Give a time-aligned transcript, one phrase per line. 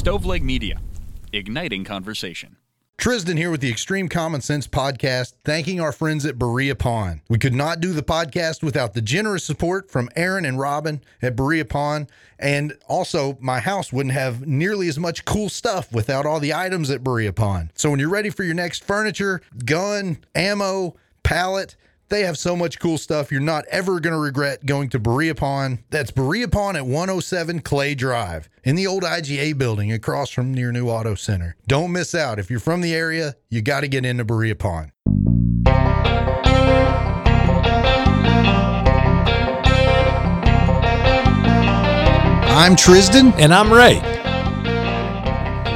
[0.00, 0.80] Stoveleg Media,
[1.30, 2.56] igniting conversation.
[2.96, 7.20] Tristan here with the Extreme Common Sense podcast, thanking our friends at Berea Pawn.
[7.28, 11.36] We could not do the podcast without the generous support from Aaron and Robin at
[11.36, 12.08] Berea Pawn.
[12.38, 16.88] And also, my house wouldn't have nearly as much cool stuff without all the items
[16.90, 17.70] at Berea Pawn.
[17.74, 21.76] So when you're ready for your next furniture, gun, ammo, pallet,
[22.10, 23.32] they have so much cool stuff.
[23.32, 25.78] You're not ever going to regret going to Berea Pawn.
[25.90, 30.72] That's Berea Pawn at 107 Clay Drive in the old IGA building across from near
[30.72, 31.56] New Auto Center.
[31.66, 32.38] Don't miss out.
[32.38, 34.92] If you're from the area, you got to get into Berea Pawn.
[42.52, 43.32] I'm Tristan.
[43.34, 44.00] And I'm Ray.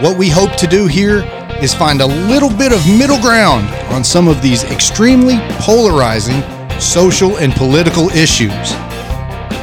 [0.03, 1.23] What we hope to do here
[1.65, 6.43] is find a little bit of middle ground on some of these extremely polarizing
[6.79, 8.73] social and political issues.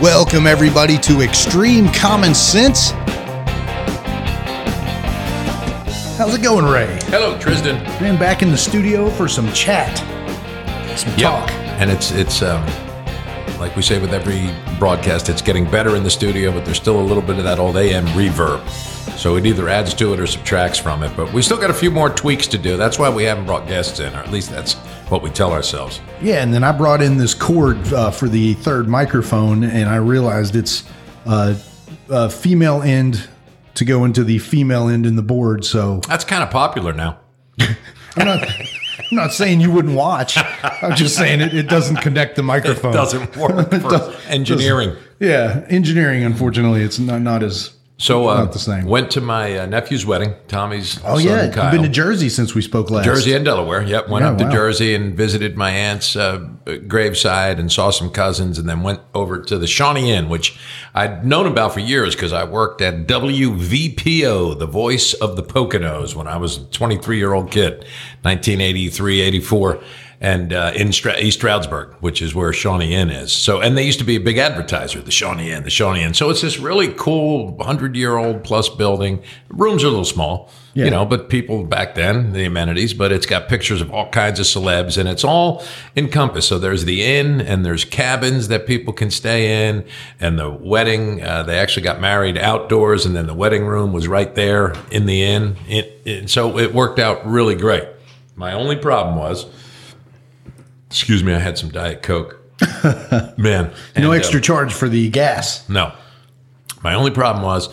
[0.02, 2.90] Welcome, everybody, to Extreme Common Sense.
[6.18, 6.98] How's it going, Ray?
[7.04, 7.76] Hello, Tristan.
[8.02, 9.96] Man, back in the studio for some chat,
[10.98, 11.52] some talk.
[11.80, 12.66] And it's it's um,
[13.60, 17.00] like we say with every broadcast, it's getting better in the studio, but there's still
[17.00, 18.91] a little bit of that old AM reverb.
[19.18, 21.16] So it either adds to it or subtracts from it.
[21.16, 22.78] But we still got a few more tweaks to do.
[22.78, 24.74] That's why we haven't brought guests in, or at least that's
[25.10, 26.02] what we tell ourselves.
[26.22, 29.98] Yeah, and then I brought in this cord uh, for the third microphone, and I
[29.98, 30.84] realized it's
[31.26, 31.56] uh,
[32.10, 33.28] a female end
[33.76, 35.66] to go into the female end in the board.
[35.66, 37.20] So That's kind of popular now.
[38.18, 40.38] I'm not, I'm not saying you wouldn't watch.
[40.38, 42.92] I'm just saying it, it doesn't connect the microphone.
[42.94, 44.96] It doesn't work for does- engineering.
[45.20, 46.24] Yeah, engineering.
[46.24, 48.86] Unfortunately, it's not not as So uh, Not the same.
[48.86, 50.34] Went to my uh, nephew's wedding.
[50.48, 51.66] Tommy's Oh son, yeah, Kyle.
[51.66, 53.06] you've been to Jersey since we spoke last.
[53.06, 53.84] Jersey and Delaware.
[53.84, 54.50] Yep, went Yeah, up to.
[54.52, 56.40] Jersey and visited my aunt's uh,
[56.88, 60.58] graveside and saw some cousins, and then went over to the Shawnee Inn, which
[60.96, 66.16] I'd known about for years because I worked at WVPO, the voice of the Poconos,
[66.16, 67.86] when I was a 23 year old kid,
[68.24, 69.80] 1983, 84.
[70.24, 73.34] And uh, in Stra- East Stroudsburg, which is where Shawnee Inn is.
[73.34, 76.14] So, and they used to be a big advertiser, the Shawnee Inn, the Shawnee Inn.
[76.14, 79.24] So it's this really cool, hundred year old plus building.
[79.50, 80.86] Rooms are a little small, Yeah.
[80.86, 84.40] you know, but people back then, the amenities, but it's got pictures of all kinds
[84.40, 85.64] of celebs and it's all
[85.98, 86.50] encompassed.
[86.50, 89.84] So there's the inn and there's cabins that people can stay in
[90.20, 94.08] and the wedding, uh, they actually got married outdoors and then the wedding room was
[94.08, 95.56] right there in the inn.
[95.68, 97.88] It, it, so it worked out really great.
[98.36, 99.48] My only problem was,
[100.92, 102.38] excuse me, I had some Diet Coke.
[103.38, 103.66] Man.
[103.66, 105.68] No and, uh, extra charge for the gas.
[105.68, 105.94] no.
[106.84, 107.70] My only problem was,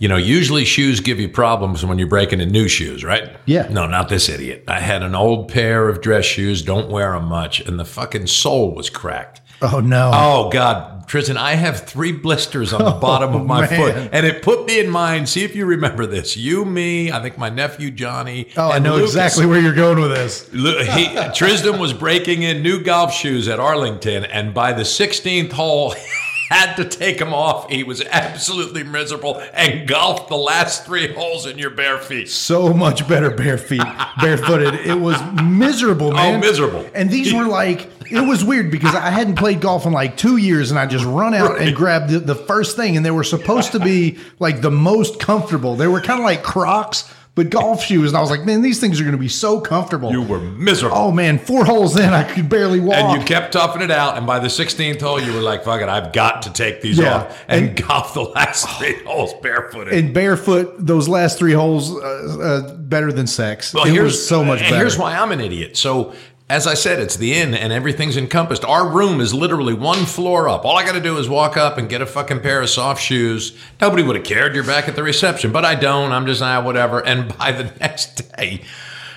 [0.00, 3.36] you know, usually shoes give you problems when you're breaking in new shoes, right?
[3.46, 3.68] Yeah.
[3.68, 4.64] No, not this idiot.
[4.66, 8.26] I had an old pair of dress shoes, don't wear them much, and the fucking
[8.26, 9.40] sole was cracked.
[9.60, 10.10] Oh no.
[10.14, 13.68] Oh God, Tristan, I have three blisters on the oh, bottom of my man.
[13.68, 15.28] foot, and it put me in mind.
[15.28, 16.36] See if you remember this.
[16.36, 18.48] You, me, I think my nephew Johnny.
[18.56, 19.10] Oh, I know Lucas.
[19.10, 20.48] exactly where you're going with this.
[20.98, 25.94] He, Tristan was breaking in new golf shoes at Arlington, and by the 16th hole,
[26.48, 27.70] had to take him off.
[27.70, 32.28] He was absolutely miserable and golfed the last three holes in your bare feet.
[32.30, 33.82] so much better bare feet,
[34.20, 34.74] barefooted.
[34.86, 36.36] It was miserable, oh, man.
[36.36, 36.88] Oh, miserable.
[36.94, 40.38] And these were like, it was weird because I hadn't played golf in like two
[40.38, 43.24] years, and I just run out and grabbed the, the first thing, and they were
[43.24, 45.76] supposed to be like the most comfortable.
[45.76, 48.10] They were kind of like Crocs, but golf shoes.
[48.10, 50.10] And I was like, man, these things are going to be so comfortable.
[50.10, 50.96] You were miserable.
[50.98, 52.96] oh man, four holes in, I could barely walk.
[52.96, 55.80] And you kept toughing it out, and by the 16th hole, you were like, fuck
[55.80, 57.14] it, I've got to take these Yeah.
[57.18, 59.94] off and, golf the last three holes barefooted.
[59.94, 62.38] and barefoot, those last three holes, uh,
[62.68, 63.72] uh, better than sex.
[63.72, 64.76] Well, it here's was so much and better.
[64.78, 65.76] Here's why I'm an idiot.
[65.76, 66.14] So,
[66.50, 68.64] as I said, it's the inn and everything's encompassed.
[68.64, 70.64] Our room is literally one floor up.
[70.64, 73.02] All I got to do is walk up and get a fucking pair of soft
[73.02, 73.56] shoes.
[73.80, 74.54] Nobody would have cared.
[74.54, 76.10] You're back at the reception, but I don't.
[76.12, 77.04] I'm just ah whatever.
[77.04, 78.62] And by the next day,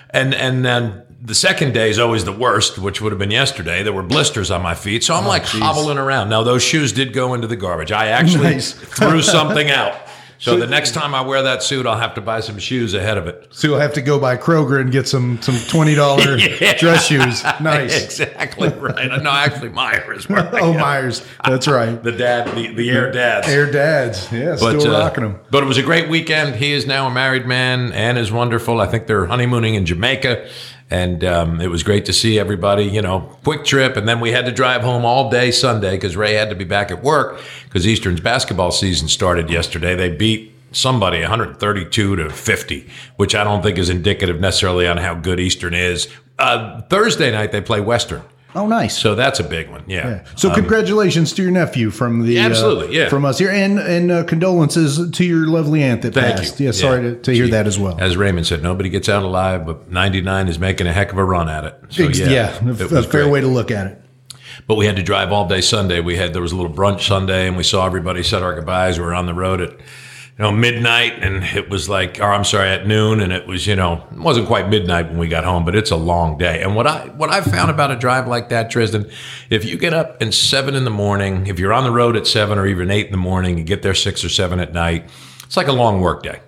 [0.09, 1.03] and and then.
[1.23, 3.83] The second day is always the worst, which would have been yesterday.
[3.83, 6.29] There were blisters on my feet, so I'm like hobbling around.
[6.29, 7.91] Now those shoes did go into the garbage.
[7.91, 8.71] I actually Nice.
[8.73, 9.93] threw something out.
[10.41, 13.17] So the next time I wear that suit, I'll have to buy some shoes ahead
[13.20, 13.47] of it.
[13.52, 16.76] So you'll have to go by Kroger and get some some twenty dollar Yeah.
[16.78, 17.43] dress shoes.
[17.61, 18.03] Nice.
[18.03, 19.22] Exactly right.
[19.22, 20.26] No, actually, Myers.
[20.53, 20.73] Oh.
[20.73, 22.02] Myers, that's right.
[22.11, 23.47] The dad, the, the air dads.
[23.47, 25.40] Air dads, yeah, still uh, rocking them.
[25.52, 26.55] but it was a great weekend.
[26.55, 27.91] He is now a married man.
[27.94, 28.82] and is wonderful.
[28.82, 30.49] I think they're honeymooning in Jamaica.
[30.91, 33.96] And um, it was great to see everybody, you know, quick trip.
[33.96, 36.66] And then we had to drive home all day Sunday because Ray had to be
[36.66, 39.96] back at work because Eastern's basketball season started yesterday.
[39.96, 45.16] They beat somebody 132 to 50, which I don't think is indicative necessarily on how
[45.16, 46.09] good Eastern is.
[46.38, 48.22] Uh, Thursday night, they play Western.
[48.53, 48.97] Oh, nice.
[48.97, 49.83] So that's a big one.
[49.87, 50.07] Yeah.
[50.09, 50.25] Yeah.
[50.35, 53.09] So congratulations to your nephew from the Yeah, uh, absolutely, yeah.
[53.09, 56.59] from us here, and and uh, condolences to your lovely aunt that Thank passed.
[56.59, 56.65] you.
[56.65, 57.97] Yeah, sorry to, to hear that as well.
[57.99, 61.23] As Raymond said, nobody gets out alive, but 99 is making a heck of a
[61.23, 61.75] run at it.
[61.89, 64.01] So, yeah, yeah, it a fair way to look at it.
[64.67, 66.01] But we had to drive all day Sunday.
[66.01, 68.99] We had there was a little brunch Sunday, and we saw everybody said our goodbyes.
[68.99, 69.73] We were on the road at
[70.41, 73.67] you know midnight, and it was like, or I'm sorry, at noon, and it was
[73.67, 76.64] you know it wasn't quite midnight when we got home, but it's a long day.
[76.64, 79.08] And what I what I found about a drive like that, Tristan,
[79.52, 82.26] if you get up at seven in the morning, if you're on the road at
[82.26, 85.08] seven or even eight in the morning, you get there six or seven at night,
[85.43, 86.40] it's like a long work day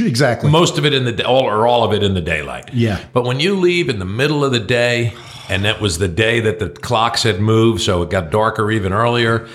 [0.00, 0.50] Exactly.
[0.50, 2.72] most of it in the all or all of it in the daylight.
[2.72, 3.04] Yeah.
[3.12, 5.12] But when you leave in the middle of the day,
[5.50, 8.94] and that was the day that the clocks had moved, so it got darker even
[8.94, 9.48] earlier.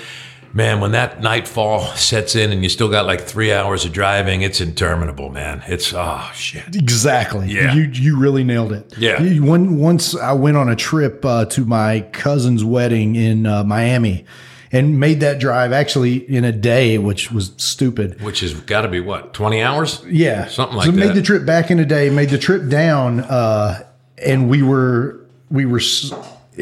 [0.55, 4.43] Man, when that nightfall sets in and you still got like three hours of driving,
[4.43, 5.63] it's interminable, man.
[5.67, 6.75] It's oh shit.
[6.75, 7.47] Exactly.
[7.49, 7.73] Yeah.
[7.73, 8.93] You you really nailed it.
[8.97, 9.19] Yeah.
[9.21, 13.63] You- One once I went on a trip uh, to my cousin's wedding in uh,
[13.63, 14.25] Miami,
[14.71, 18.21] and made that drive actually in a day, which was stupid.
[18.21, 20.03] Which has got to be what twenty hours?
[20.07, 20.91] Yeah, Something like that.
[20.93, 22.11] so made the trip back in a day.
[22.11, 23.83] Made the trip down, uh,
[24.23, 25.19] and we were
[25.49, 25.81] we were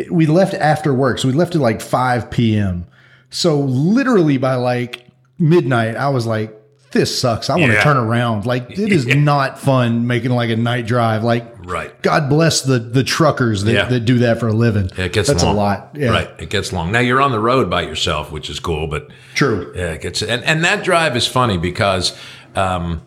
[0.09, 2.85] we left after work, so we left at like five p.m.
[3.31, 5.07] So literally by like
[5.39, 6.53] midnight, I was like,
[6.91, 7.49] "This sucks.
[7.49, 7.83] I want to Yeah.
[7.83, 8.45] turn around.
[8.45, 11.23] Like it is not fun making like a night drive.
[11.23, 11.99] Like Right.
[12.01, 13.85] God bless the the truckers that, Yeah.
[13.85, 14.89] that do that for a living.
[14.97, 15.55] Yeah, it gets That's long.
[15.55, 15.91] a lot.
[15.95, 16.29] Yeah, Right.
[16.39, 16.91] It gets long.
[16.91, 19.71] Now you're on the road by yourself, which is cool, but True.
[19.75, 22.13] Yeah, it gets and, and that drive is funny because
[22.55, 23.01] um,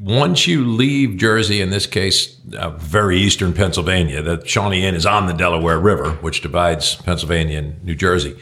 [0.00, 5.06] once you leave Jersey, in this case, uh, very eastern Pennsylvania, the Shawnee Inn is
[5.06, 8.36] on the Delaware River, which divides Pennsylvania and New Jersey.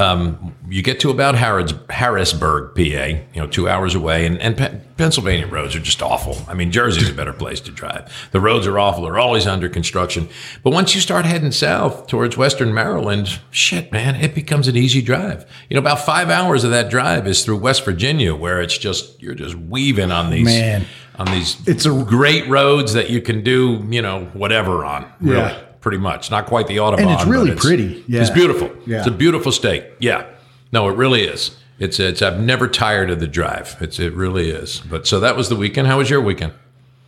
[0.00, 4.56] Um, you get to about Harrods, Harrisburg, PA, you know, two hours away, and, and
[4.56, 6.38] Pe- Pennsylvania roads are just awful.
[6.48, 8.28] I mean, Jersey's a better place to drive.
[8.32, 10.28] The roads are awful; they're always under construction.
[10.62, 15.02] But once you start heading south towards Western Maryland, shit, man, it becomes an easy
[15.02, 15.44] drive.
[15.68, 19.20] You know, about five hours of that drive is through West Virginia, where it's just
[19.22, 20.86] you're just weaving on these Man.
[21.16, 25.04] on these It's a- great roads that you can do, you know, whatever on.
[25.20, 25.60] Really, Yeah.
[25.80, 26.30] Pretty much.
[26.30, 28.04] Not quite the Autobahn, And it's really but pretty.
[28.08, 28.20] Yeah.
[28.20, 28.70] it's beautiful.
[28.86, 28.98] Yeah.
[28.98, 29.84] It's a beautiful state.
[29.98, 30.26] Yeah.
[30.72, 31.56] No, it really is.
[31.78, 33.76] It's it's I've never tired of the drive.
[33.80, 34.80] It's it really is.
[34.80, 35.88] But so that was the weekend.
[35.88, 36.52] How was your weekend?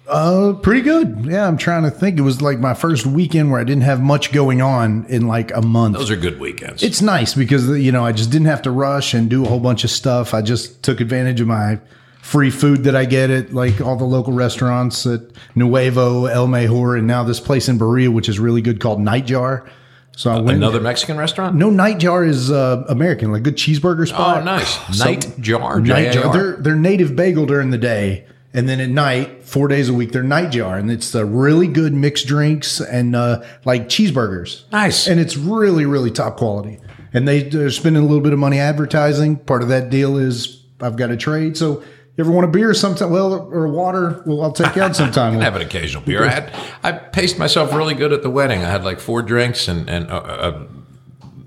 [0.09, 1.25] Uh, pretty good.
[1.27, 2.19] Yeah, I'm trying to think.
[2.19, 5.55] It was like my first weekend where I didn't have much going on in like
[5.55, 5.97] a month.
[5.97, 6.83] Those are good weekends.
[6.83, 9.61] it's nice because you know I just didn't have to rush and do a whole
[9.61, 10.35] bunch of stuff.
[10.35, 11.79] I just took advantage of my
[12.23, 15.21] free food that I get at like all the local restaurants at
[15.55, 19.69] Nuevo, El Mejor, and now this place in Berea, which is really good called Nightjar.
[20.17, 20.57] So I went.
[20.57, 21.57] Another Mexican restaurant?
[21.57, 24.39] no, Nightjar is uh, American, like good cheeseburger spot.
[24.39, 24.79] Oh, nice.
[24.97, 25.81] So- Night jar.
[25.81, 26.23] Night jar.
[26.23, 26.33] J-A-R.
[26.33, 30.13] They're they're native bagel during the day, and then at night, four days a week,
[30.13, 34.71] they're Nightjar, and it's uh, really good mixed drinks and uh, like cheeseburgers.
[34.71, 35.09] Nice.
[35.09, 36.79] and it's really really top quality.
[37.15, 39.37] And they they're spending a little bit of money advertising.
[39.37, 41.57] Part of that deal is I've got a trade.
[41.57, 41.83] So
[42.17, 43.11] you ever want a beer sometime?
[43.11, 44.23] Well, or water?
[44.27, 45.39] Well, I'll take you out sometime.
[45.41, 46.25] I have an occasional beer.
[46.25, 48.63] I had I paced myself really good at the wedding.
[48.63, 50.67] I had like four drinks and and uh, uh,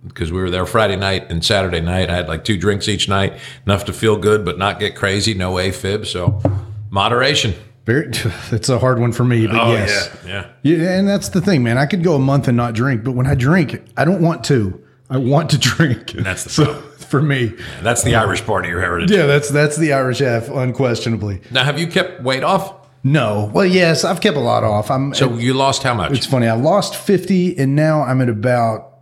[0.08, 2.10] because we were there Friday night and Saturday night.
[2.10, 3.34] I had like two drinks each night,
[3.66, 5.34] enough to feel good but not get crazy.
[5.34, 6.42] No AFib, so
[6.90, 7.54] moderation.
[7.86, 8.08] Very,
[8.52, 10.10] it's a hard one for me, but Oh yes.
[10.26, 10.32] yeah,
[10.64, 10.78] yeah.
[10.78, 11.78] Yeah, and that's the thing, man.
[11.78, 14.44] I could go a month and not drink, but when I drink, I don't want
[14.46, 14.82] to.
[15.10, 16.12] I want to drink.
[16.14, 16.92] That's the so problem.
[17.20, 17.54] For me.
[17.82, 19.12] That's the Irish part of your heritage.
[19.12, 21.42] Yeah, that's that's the Irish half, unquestionably.
[21.52, 22.74] Now, have you kept weight off?
[23.04, 24.90] No, well, yes, I've kept a lot off.
[24.90, 25.14] I'm.
[25.14, 26.12] So you lost how much?
[26.12, 26.48] it's funny.
[26.48, 28.94] I lost fifty, and now I'm at about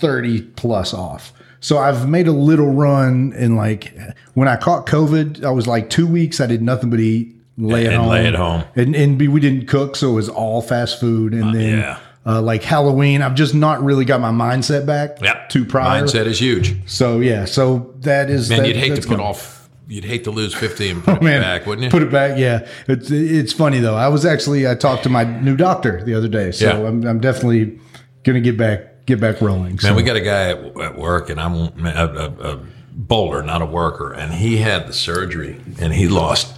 [0.00, 1.32] thirty plus off.
[1.60, 3.96] So I've made a little run, and like
[4.34, 6.40] when I caught COVID, I was like two weeks.
[6.40, 8.62] I did nothing but eat, lay at And home, lay at home.
[8.76, 11.32] and and we didn't cook, so it was all fast food.
[11.34, 11.98] And uh, then yeah.
[12.26, 15.48] Uh, like Halloween, I've just not really got my mindset back Yep.
[15.50, 16.02] to prior.
[16.02, 16.74] Mindset is huge.
[16.88, 19.68] So yeah, so that is Man, that- you'd hate to put off.
[19.88, 21.90] You'd hate to lose fifty and put it Man, back, wouldn't you?
[21.90, 22.66] Put it back, yeah.
[22.88, 23.94] It's it's funny though.
[23.94, 26.88] I was actually I talked to my new doctor the other day, so Yeah.
[26.88, 27.78] I'm, I'm definitely
[28.24, 29.78] gonna get back get back rolling.
[29.78, 29.86] So.
[29.86, 31.54] Man, we got a guy at, at work, and I'm
[31.86, 36.52] a, a, a bowler, not a worker, and he had the surgery, and he lost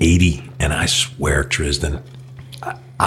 [0.00, 0.50] eighty.
[0.58, 2.02] And I swear, Tristan,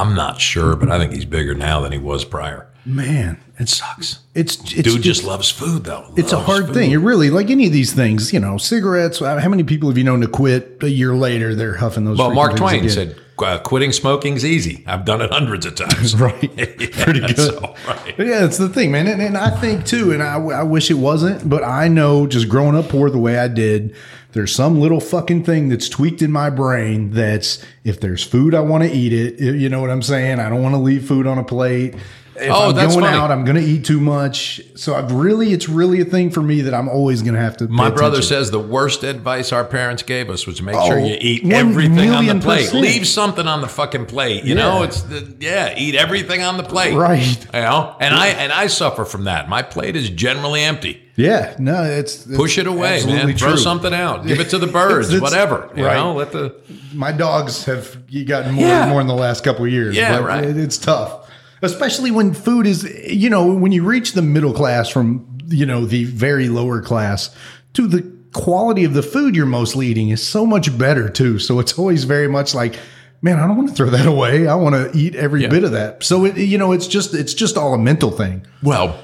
[0.01, 2.67] I'm not sure, but I think he's bigger now than he was prior.
[2.85, 4.19] man, It sucks.
[4.35, 6.13] it's it's Dude just loves food, though.
[6.15, 6.73] it's a hard food.
[6.75, 6.91] thing.
[6.91, 9.21] It really like any of these things, you know, cigarettes.
[9.21, 11.53] uh, How many people have you known to quit a year later?
[11.55, 12.17] They're huffing those.
[12.17, 12.89] Well, Mark Twain again.
[12.89, 14.83] said, uh, "Quitting smoking's easy.
[14.87, 16.65] I've done it hundreds of times." right, Yeah,
[17.03, 17.35] pretty good.
[17.37, 18.15] so, right.
[18.19, 19.07] Yeah, it's the thing, man.
[19.07, 22.47] And, and I think too, and I, I wish it wasn't, but I know just
[22.47, 23.95] growing up poor the way I did,
[24.33, 28.59] there's some little fucking thing that's tweaked in my brain that's if there's food, I
[28.59, 29.39] want to eat it.
[29.39, 30.39] You know what I'm saying?
[30.39, 31.95] I don't want to leave food on a plate.
[32.35, 33.17] if Oh, I'm that's going funny.
[33.17, 34.61] out, I'm going to eat too much.
[34.75, 37.57] So I've really, it's really a thing for me that I'm always going to have
[37.57, 37.67] to.
[37.67, 38.27] My brother attention.
[38.27, 42.11] says the worst advice our parents gave us was make sure Oh, you eat everything
[42.11, 42.65] on the plate.
[42.65, 42.81] percent.
[42.83, 44.43] Leave something on the fucking plate.
[44.43, 46.95] You know, it's the, yeah, eat everything on the plate.
[46.95, 47.25] Right.
[47.55, 49.49] You know, and I and I suffer from that.
[49.49, 51.01] My plate is generally empty.
[51.17, 53.37] Yeah, no, it's, it's Push it away, absolutely man.
[53.37, 54.25] Throw something out.
[54.27, 55.09] Give it to the birds.
[55.09, 55.69] It's- whatever.
[55.75, 55.95] You right.
[55.95, 56.55] know, let the
[56.93, 57.97] My dogs have
[58.27, 58.83] gotten more Yeah.
[58.83, 59.95] and more in the last couple of years.
[59.95, 60.43] Yeah, but right.
[60.45, 61.29] it- it's tough,
[61.63, 65.85] especially when food is, you know, when you reach the middle class from, you know,
[65.85, 67.35] the very lower class
[67.73, 71.39] to the quality of the food you're mostly eating is so much better too.
[71.39, 72.77] So it's always very much like,
[73.23, 74.45] man, I don't want to throw that away.
[74.47, 75.49] I want to eat every Yeah.
[75.49, 76.03] bit of that.
[76.03, 78.45] So it, you know, it's just it's just all a mental thing.
[78.61, 78.99] Well,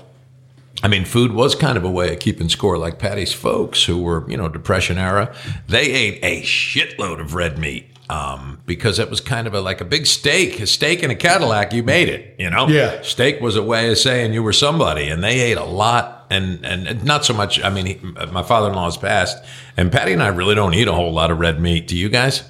[0.84, 2.78] I mean, food was kind of a way of keeping score.
[2.78, 5.34] Like Patty's folks, who were, you know, Depression era,
[5.68, 9.80] they ate a shitload of red meat um, because it was kind of a, like
[9.82, 11.74] a big steak, a steak in a Cadillac.
[11.74, 12.68] You made it, you know.
[12.68, 13.02] Yeah.
[13.02, 16.66] steak was a way of saying you were somebody, and they ate a lot, and
[16.66, 17.63] and not so much.
[17.63, 17.96] I mean, he,
[18.32, 19.44] my father-in-law has passed,
[19.78, 21.88] and Patty and I really don't eat a whole lot of red meat.
[21.88, 22.44] Do you guys?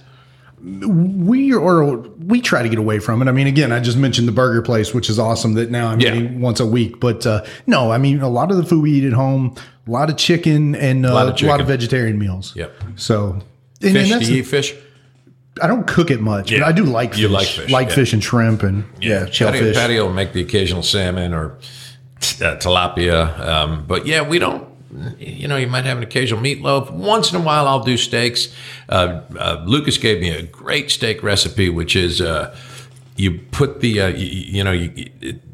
[0.64, 3.28] We or we try to get away from it.
[3.28, 6.00] I mean, again, I just mentioned the burger place, which is awesome that now I'm
[6.00, 6.16] Yeah.
[6.16, 7.00] eating once a week.
[7.00, 9.56] But uh, no, I mean, a lot of the food we eat at home,
[9.88, 12.56] a lot of chicken and uh, a Lot lot of of, vegetarian meals.
[12.56, 12.74] Yep.
[12.96, 13.44] So, and,
[13.84, 14.08] and Fish?
[14.08, 14.74] Do that's you eat fish?
[15.62, 16.60] I don't cook it much, Yeah.
[16.60, 17.20] but I do like fish.
[17.22, 17.96] You like fish, like yeah.
[17.96, 19.76] fish and shrimp and yeah, Patty, shellfish.
[19.76, 21.58] Patty will make the occasional salmon or
[22.42, 24.68] uh, tilapia, um, but yeah, we don't.
[25.20, 26.92] You know, you might have an occasional meatloaf.
[26.92, 28.54] Once in a while, I'll do steaks.
[28.90, 32.56] Uh, uh, Lucas gave me a great steak recipe, which is uh,
[33.16, 35.10] you put the uh, you, you know you,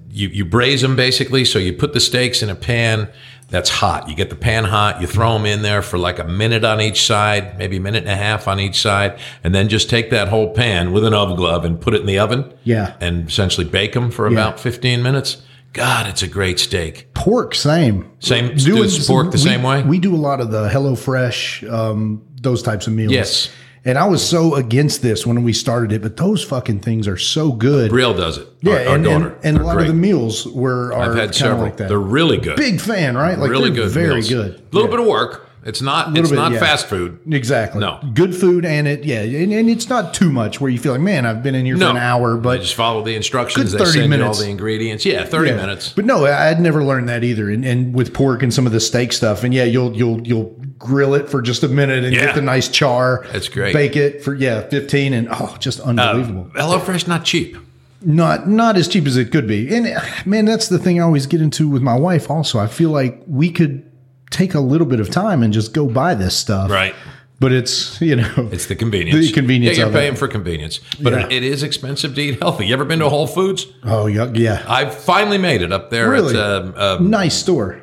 [0.10, 1.46] you you braise them basically.
[1.46, 3.10] So you put the steaks in a pan
[3.50, 4.08] that's hot.
[4.08, 5.02] You get the pan hot.
[5.02, 8.04] You throw them in there for like a minute on each side, maybe a minute
[8.04, 11.14] and a half on each side, and then just take that whole pan with an
[11.14, 12.54] oven glove and put it in the oven.
[12.64, 12.96] Yeah.
[13.02, 15.42] and essentially bake them for about fifteen minutes.
[15.74, 17.14] God, it's a great steak.
[17.14, 18.10] pork, same.
[18.20, 19.84] Same- does pork the we- same way?
[19.84, 23.12] We do a lot of the Hello Fresh, um, those types of meals.
[23.12, 23.50] Yes.
[23.86, 27.18] And I was so against this when we started it, but those fucking things are
[27.18, 27.92] so good.
[27.92, 28.48] Brielle does it.
[28.62, 29.28] Yeah, our, our and, daughter.
[29.44, 29.88] and, and a lot great.
[29.88, 31.62] of the meals were are I've had several.
[31.62, 31.88] like that.
[31.88, 32.58] They're really good.
[32.58, 33.38] Big fan, right?
[33.40, 33.90] Like really good.
[33.90, 34.30] very meals.
[34.30, 34.56] good.
[34.56, 34.98] A little Yeah.
[34.98, 35.49] bit of work.
[35.66, 36.18] It's not.
[36.18, 36.60] It's bit, not yeah.
[36.60, 37.20] fast food.
[37.30, 37.82] Exactly.
[37.82, 38.00] No.
[38.14, 41.02] Good food and it, yeah, and, and it's not too much where you feel like,
[41.02, 43.72] man, I've been in here No, for an hour, You but just follow the instructions.
[43.72, 45.06] Good They 30 send you all the ingredients.
[45.06, 45.58] Yeah, thirty yeah.
[45.58, 45.92] minutes.
[45.94, 47.50] But no, I'd never learned that either.
[47.50, 50.56] And, and with pork and some of the steak stuff, and yeah, you'll you'll you'll
[50.78, 52.28] grill it for just a minute and Yeah.
[52.28, 53.26] get the nice char.
[53.34, 53.74] That's great.
[53.74, 56.50] Bake it for yeah, fifteen, and oh, just unbelievable.
[56.56, 57.58] HelloFresh not cheap.
[58.02, 59.76] not not as cheap as it could be.
[59.76, 62.30] And uh, man, that's the thing I always get into with my wife.
[62.32, 63.89] Also, I feel like we could
[64.30, 66.96] take a little bit of time and just go buy this stuff, Right.
[67.42, 69.28] But it's you know It's the convenience.
[69.28, 70.00] The convenience Yeah, you're of it.
[70.00, 71.28] paying for convenience, but Yeah.
[71.30, 72.68] it, is expensive to eat healthy.
[72.68, 73.66] You ever been to Whole Foods?
[73.86, 74.64] oh yeah, yeah.
[74.68, 76.10] I finally made it up there.
[76.10, 76.36] Really?
[76.38, 77.82] At, um, uh, nice store.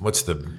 [0.00, 0.58] what's the?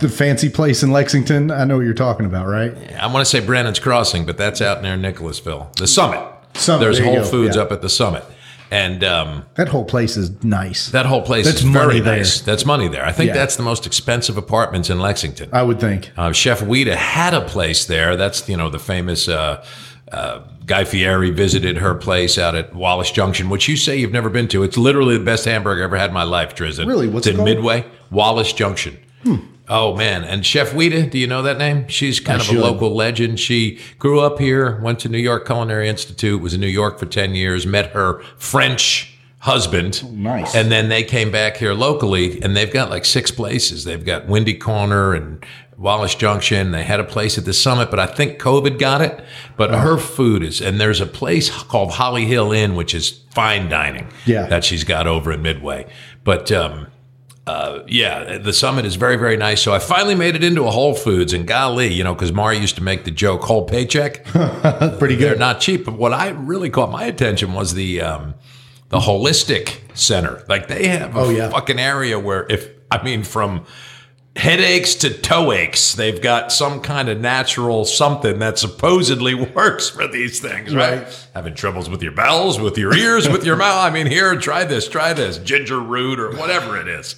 [0.00, 1.50] The fancy place in Lexington.
[1.50, 2.72] I know what you're talking about, right?
[2.98, 5.70] I want to say Brannon's Crossing, but that's out near Nicholasville.
[5.76, 6.20] The Summit.
[6.54, 7.62] Summit, There's there Whole Foods yeah.
[7.62, 8.24] up at the Summit,
[8.70, 10.90] and um, That whole place is nice.
[10.90, 12.16] that whole place That's is very money there.
[12.18, 12.40] nice.
[12.40, 13.04] That's money there.
[13.04, 13.34] I think Yeah.
[13.34, 15.48] that's the most expensive apartments in Lexington.
[15.52, 16.10] I would think.
[16.16, 18.16] Uh, Chef Ouita had a place there.
[18.16, 19.64] That's you know the famous uh,
[20.12, 24.28] uh, Guy Fieri visited her place out at Wallace Junction, which you say you've never
[24.30, 24.62] been to.
[24.62, 26.84] It's literally the best hamburger I ever had in my life, Drizzt.
[26.86, 27.08] Really?
[27.08, 27.48] What's it's it in called?
[27.48, 27.54] Hmm.
[27.54, 28.98] Midway, Wallace Junction.
[29.68, 30.22] Oh man!
[30.24, 31.88] And Chef Ouita, do you know that name?
[31.88, 32.56] She's kind I of should.
[32.58, 33.40] a local legend.
[33.40, 37.06] She grew up here, went to New York Culinary Institute, was in New York for
[37.06, 40.02] ten years, met her French husband.
[40.22, 40.54] nice.
[40.54, 43.84] And then they came back here locally, and they've got like six places.
[43.84, 45.44] They've got Windy Corner and
[45.76, 46.70] Wallace Junction.
[46.72, 49.22] They had a place at the Summit, but I think COVID got it.
[49.56, 49.78] But Oh.
[49.78, 54.08] her food is, and there's a place called Holly Hill Inn, which is fine dining.
[54.24, 54.46] Yeah.
[54.46, 55.86] that she's got over in Midway.
[56.24, 56.86] But um,
[57.46, 59.62] uh, yeah, the Summit is very very nice.
[59.62, 62.58] So I finally made it into a Whole Foods, and golly, you know, because Mari
[62.58, 64.24] used to make the joke whole paycheck.
[64.24, 65.18] Pretty good.
[65.18, 65.84] They're not cheap.
[65.84, 68.34] But what I really caught my attention was the um,
[68.88, 70.44] the holistic center.
[70.48, 71.48] Like they have a Oh, yeah.
[71.50, 73.64] fucking area where if I mean from
[74.34, 80.06] headaches to toe aches, they've got some kind of natural something that supposedly works for
[80.06, 81.02] these things, right?
[81.04, 81.28] Right.
[81.34, 83.84] Having troubles with your bowels, with your ears, with your mouth.
[83.84, 87.16] I mean, here, try this, try this, ginger root or whatever it is.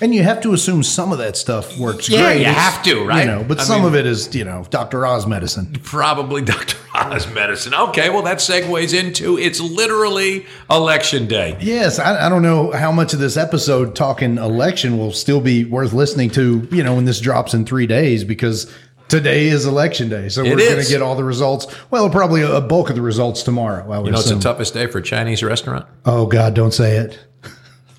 [0.00, 2.34] And you have to assume some of that stuff works Yeah, great.
[2.36, 3.20] you It's- have to, right?
[3.20, 5.06] You know, but I some mean- of it is, you know, Dr.
[5.06, 5.74] Oz medicine.
[5.82, 6.76] Probably Dr.
[6.94, 7.72] Oz medicine.
[7.74, 11.56] Okay, well, that segues into it's literally election day.
[11.60, 15.64] Yes, I, I don't know how much of this episode talking election will still be
[15.64, 18.70] worth listening to, you know, when this drops in three days because
[19.08, 20.28] today is election day.
[20.28, 21.66] So we're going to get all the results.
[21.90, 23.90] Well, probably a bulk of the results tomorrow.
[23.90, 25.86] I would You know, it's the toughest day for a Chinese restaurant.
[26.04, 27.18] oh God, don't say it.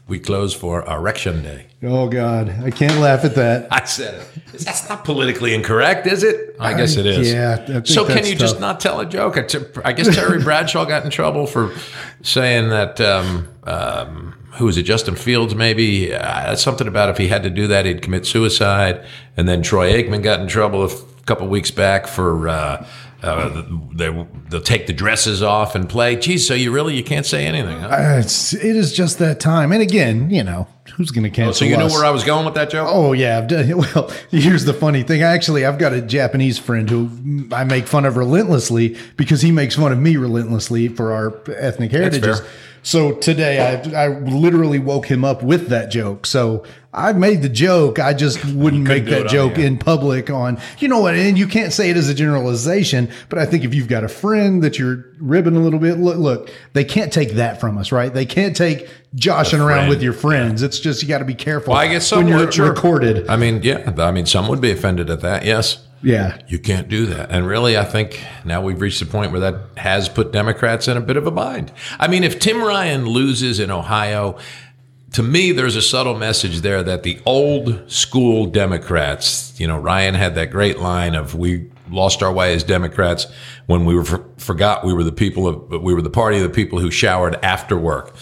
[0.07, 1.65] We close for Erection Day.
[1.83, 3.67] Oh God, I can't laugh at that.
[3.71, 4.53] I said it.
[4.63, 6.55] That's not politically incorrect, is it?
[6.59, 7.31] I guess it is.
[7.31, 9.37] yeah, I think so can that's you just not tell a joke?
[9.85, 11.73] I guess Terry Bradshaw got in trouble for
[12.23, 12.99] saying that.
[13.01, 14.83] Um, um, who was it?
[14.83, 16.11] Justin Fields, maybe.
[16.15, 19.05] Uh, something about if he had to do that, he'd commit suicide.
[19.35, 22.47] And then Troy Aikman got in trouble a f- couple weeks back for.
[22.49, 22.87] Uh,
[23.23, 24.09] uh, they
[24.49, 26.15] they'll take the dresses off and play.
[26.15, 27.79] Geez, so you really you can't say anything.
[27.79, 27.87] Huh?
[27.87, 29.71] Uh, It's, it is just that time.
[29.71, 31.93] And again, you know, who's going to cancel so you knew us?
[31.93, 32.87] where I was going with that joke?
[32.91, 35.23] Oh yeah, I've done, well, here's the funny thing.
[35.23, 39.75] Actually, I've got a Japanese friend who I make fun of relentlessly because he makes
[39.75, 42.41] fun of me relentlessly for our ethnic heritages.
[42.83, 46.25] So today, I I literally woke him up with that joke.
[46.25, 47.99] So I made the joke.
[47.99, 50.29] I just wouldn't make that joke in public.
[50.29, 51.15] On you know what?
[51.15, 53.09] And you can't say it as a generalization.
[53.29, 56.17] But I think if you've got a friend that you're ribbing a little bit, look,
[56.17, 58.13] look, they can't take that from us, right?
[58.13, 60.61] They can't take joshing around with your friends.
[60.61, 61.73] It's just you got to be careful.
[61.73, 63.27] Well, I guess some when you're recorded.
[63.29, 63.93] I mean, yeah.
[63.97, 65.45] I mean, some would be offended at that.
[65.45, 65.86] Yes.
[66.01, 66.39] Yeah.
[66.47, 67.31] You can't do that.
[67.31, 70.97] And really, I think now we've reached the point where that has put Democrats in
[70.97, 71.71] a bit of a bind.
[71.99, 74.37] I mean, if Tim Ryan loses in Ohio,
[75.13, 80.13] to me, there's a subtle message there that the old school Democrats, you know, Ryan
[80.13, 83.27] had that great line of we lost our way as Democrats
[83.65, 84.03] when we were
[84.37, 87.39] forgot we were the people of we were the party of the people who showered
[87.41, 88.13] after work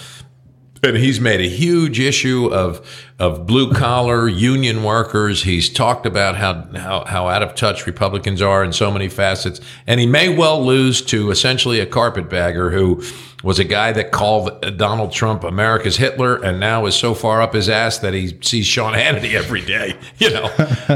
[0.84, 5.44] and he's made a huge issue of of blue collar union workers.
[5.44, 9.62] He's talked about how, how how out of touch Republicans are in so many facets,
[9.88, 13.02] and he may well lose to essentially a carpetbagger who
[13.44, 17.54] was a guy that called Donald Trump America's Hitler, and now is so far up
[17.54, 19.98] his ass that he sees Sean Hannity every day.
[20.18, 20.46] You know,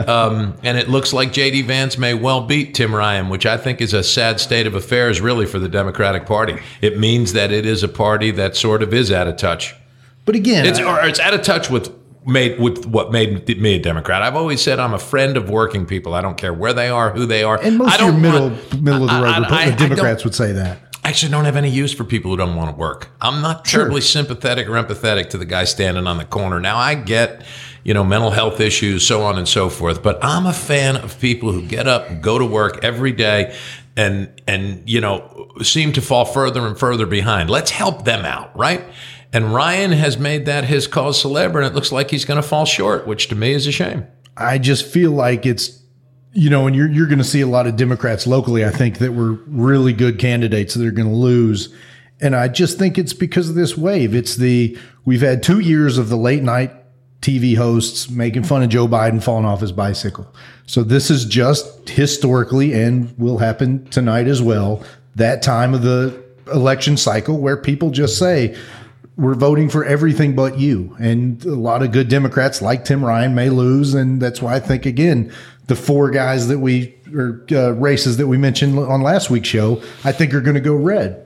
[0.08, 1.64] um, and it looks like J.D.
[1.64, 5.20] Vance may well beat Tim Ryan, which I think is a sad state of affairs,
[5.20, 6.58] really, for the Democratic Party.
[6.82, 9.76] It means that it is a party that sort of is out of touch.
[10.26, 11.94] But again, It's or it's out of touch with
[12.26, 14.22] made with what made me a Democrat.
[14.22, 16.14] I've always said I'm a friend of working people.
[16.14, 17.60] I don't care where they are, who they are.
[17.62, 19.64] and most I of your middle want- middle of the road I- I- Repu- I-
[19.64, 20.80] I Democrats would say that.
[21.04, 23.10] I actually don't have any use for people who don't want to work.
[23.22, 26.60] I'm not terribly sympathetic or empathetic to the guy standing on the corner.
[26.60, 27.42] Now I get,
[27.84, 31.20] you know, mental health issues, so on and so forth, but I'm a fan of
[31.20, 33.56] people who get up go to work every day
[33.98, 37.50] and and you know, seem to fall further and further behind.
[37.50, 38.84] Let's help them out, right?
[39.32, 42.48] And Ryan has made that his cause celebre, and it looks like he's going to
[42.48, 44.08] fall short, which to me is a shame.
[44.36, 45.80] I just feel like it's
[46.32, 48.64] you know, and you're you're going to see a lot of Democrats locally.
[48.66, 51.74] I think that were really good candidates that are going to lose,
[52.22, 54.16] and I just think it's because of this wave.
[54.16, 56.72] It's the we've had two years of the late night
[57.22, 60.34] TV hosts making fun of Joe Biden falling off his bicycle.
[60.66, 64.84] So this is just historically and will happen tonight as well.
[65.16, 68.56] That time of the election cycle where people just say
[69.20, 70.96] we're voting for everything but you.
[71.00, 73.94] And a lot of good Democrats like Tim Ryan may lose.
[73.94, 75.32] And that's why I think, again,
[75.68, 79.82] the four guys that we, or uh, races that we mentioned on last week's show,
[80.04, 81.26] I think are going to go red.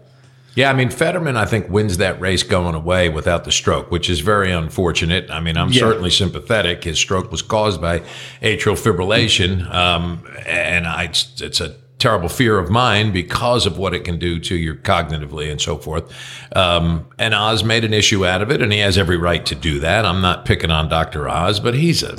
[0.55, 4.07] Yeah, I mean Fetterman, I think wins that race going away without the stroke, which
[4.07, 5.31] is very unfortunate.
[5.31, 5.79] I mean, I'm Yeah.
[5.79, 6.83] certainly sympathetic.
[6.83, 7.99] His stroke was caused by
[8.41, 11.73] atrial fibrillation, um, and I, it's, it's a
[12.03, 15.77] terrible fear of mine because of what it can do to you cognitively and so
[15.77, 16.11] forth.
[16.53, 19.55] Um, and Oz made an issue out of it, and he has every right to
[19.55, 20.05] do that.
[20.05, 21.29] I'm not picking on Dr.
[21.29, 22.17] Oz, but he's a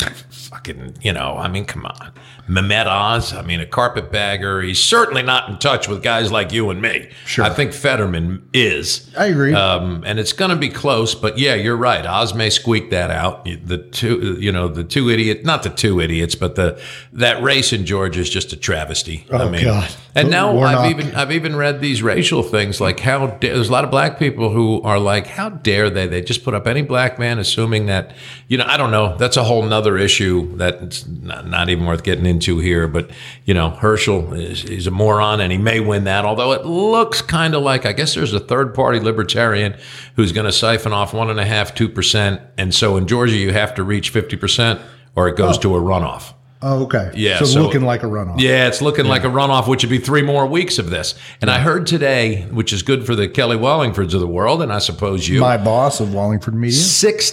[1.00, 2.12] you know, I mean, come on.
[2.48, 4.60] Mehmet Oz, I mean, a carpetbagger.
[4.60, 7.08] He's certainly not in touch with guys like you and me.
[7.24, 7.44] Sure.
[7.44, 9.10] I think Fetterman is.
[9.16, 9.54] I agree.
[9.54, 12.04] Um, and it's going to be close, but yeah, you're right.
[12.04, 13.44] Oz may squeak that out.
[13.44, 16.80] The two, you know, the two idiot, not the two idiots, but the
[17.14, 19.26] that race in Georgia is just a travesty.
[19.30, 19.90] Oh, God.
[20.16, 20.56] And now.
[20.60, 23.90] I've even I've even read these racial things like how da- there's a lot of
[23.90, 26.06] black people who are like, how dare they?
[26.06, 28.14] They just put up any black man, assuming that
[28.46, 28.64] you know.
[28.66, 29.16] I don't know.
[29.16, 32.86] That's a whole nother issue that's not, not even worth getting into here.
[32.86, 33.10] But
[33.44, 36.24] you know, Herschel is a moron, and he may win that.
[36.24, 39.76] Although it looks kind of like I guess there's a third party libertarian
[40.14, 43.36] who's going to siphon off one and a half, two percent, and so in Georgia
[43.36, 44.80] you have to reach fifty percent,
[45.16, 45.62] or it goes oh.
[45.62, 46.34] to a runoff.
[46.64, 47.10] Oh, okay.
[47.14, 48.40] Yeah, So, so- looking like a runoff.
[48.40, 51.14] Yeah, it's looking like a runoff, which would be three more weeks of this.
[51.40, 54.72] And I heard today, which is good for the Kelly Wallingfords of the world, and
[54.72, 56.76] I suppose you, My boss of Wallingford Media.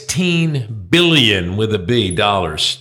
[0.02, 2.80] sixteen billion with a B dollars,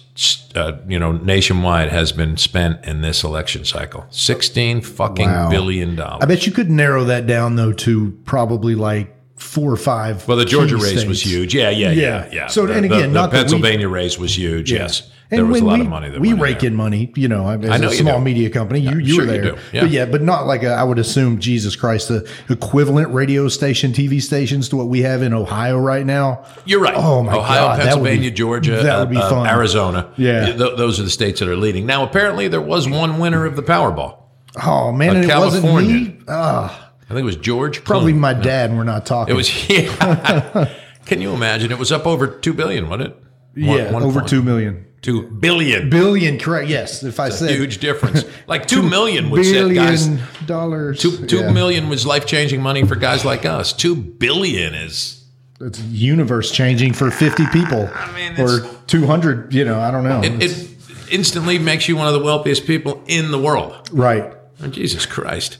[0.55, 4.07] uh, you know, nationwide has been spent in this election cycle.
[4.11, 5.49] Sixteen fucking Wow.
[5.51, 6.19] billion dollars.
[6.23, 10.27] I bet you could narrow that down though to probably like four or five.
[10.29, 11.55] Well, the Georgia race was huge.
[11.55, 12.29] Yeah, yeah, yeah, Yeah.
[12.33, 12.47] yeah.
[12.49, 14.71] So, the, and the- again, the, not that we- Pennsylvania race was huge.
[14.71, 17.29] Yes, And there was a lot we, of money that we rake in money, you
[17.29, 18.25] know, as I know a small do.
[18.25, 19.53] media company, you, you sure were you there.
[19.53, 19.81] do, yeah.
[19.83, 23.93] But yeah, but not like a, I would assume, Jesus Christ, the equivalent radio station,
[23.93, 26.45] TV stations to what we have in Ohio right now.
[26.65, 26.95] You're right.
[26.97, 29.47] Oh, my Ohio, God, Pennsylvania, be- Georgia, that would be uh, uh, fun.
[29.47, 30.13] Arizona.
[30.17, 30.47] Yeah.
[30.47, 31.87] Th- those are the states that are leading.
[31.87, 34.19] Now, apparently, there was one winner of the Powerball.
[34.65, 36.19] Oh, man, and it wasn't me.
[36.27, 37.85] Ah, I think it was George.
[37.85, 39.33] probably my dad, and we're not talking.
[39.33, 39.51] It was.
[39.71, 40.75] Yeah.
[41.07, 41.73] Can you imagine?
[41.73, 43.23] It was up over two billion, wasn't it?
[43.55, 44.87] One- yeah, one over point- 2 million.
[45.03, 45.89] Two billion.
[45.89, 46.69] Billion, correct.
[46.69, 48.23] Yes, if I said Huge difference.
[48.47, 50.09] Like two million would set billion guys.
[50.45, 51.01] dollars.
[51.01, 51.53] Two, two yeah.
[51.53, 53.73] million was life changing money for guys like us.
[53.73, 55.25] Two billion is
[55.59, 57.89] It's universe changing for 50 people.
[57.95, 60.21] I mean, or 200, you know, I don't know.
[60.23, 60.69] it, it
[61.11, 63.89] instantly makes you one of the wealthiest people in the world.
[63.93, 64.35] right.
[64.63, 65.57] Oh, Jesus Christ.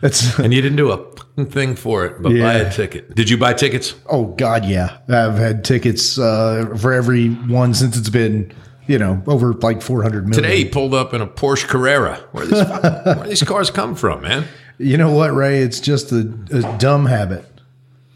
[0.00, 3.14] That's And you didn't do a thing for it, but buy a ticket.
[3.14, 3.94] Did you buy tickets?
[4.08, 4.98] Oh God, yeah.
[5.08, 8.52] I've had tickets uh, for every one since it's been,
[8.86, 10.42] you know, over like four hundred million.
[10.42, 12.16] Today he pulled up in a Porsche Carrera.
[12.32, 14.44] Where these where these cars come from, man?
[14.78, 15.60] you know what, Ray?
[15.60, 16.20] It's just a,
[16.52, 17.44] a dumb habit.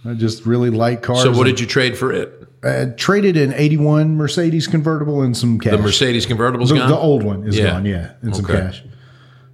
[0.05, 1.23] I just really like cars.
[1.23, 2.35] So what did you trade for it?
[2.63, 5.73] I traded an '81 Mercedes convertible and some cash.
[5.73, 6.89] The Mercedes convertible's the, gone.
[6.89, 7.71] the old one is Yeah.
[7.71, 8.83] gone, yeah, and some cash.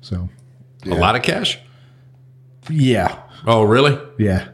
[0.00, 0.28] So
[0.86, 1.58] A lot of cash.
[2.70, 3.98] Yeah, Oh, really?
[4.18, 4.48] yeah.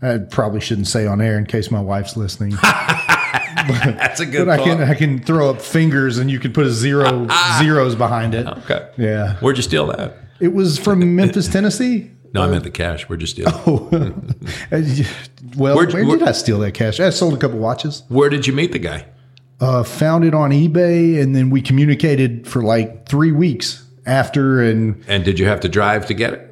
[0.00, 2.50] I probably shouldn't say on air in case my wife's listening.
[2.62, 4.46] That's a good.
[4.46, 4.82] But I can.
[4.82, 7.26] I can throw up fingers and you can put a zero
[7.58, 8.46] zeros behind it.
[8.46, 8.88] Okay.
[8.96, 9.34] Yeah.
[9.36, 10.16] Where'd you steal that?
[10.40, 12.10] It was from Memphis, Tennessee.
[12.32, 13.08] No, I meant the cash.
[13.08, 13.48] Where'd you steal?
[13.92, 14.14] it?
[14.72, 14.82] Uh,
[15.56, 17.00] well, Where'd- where where- did I steal that cash?
[17.00, 18.02] I sold a couple watches.
[18.08, 19.06] Where did you meet the guy?
[19.60, 25.02] Uh, found it on eBay, and then we communicated for like three weeks after, and
[25.08, 26.47] And did you have to drive to get it?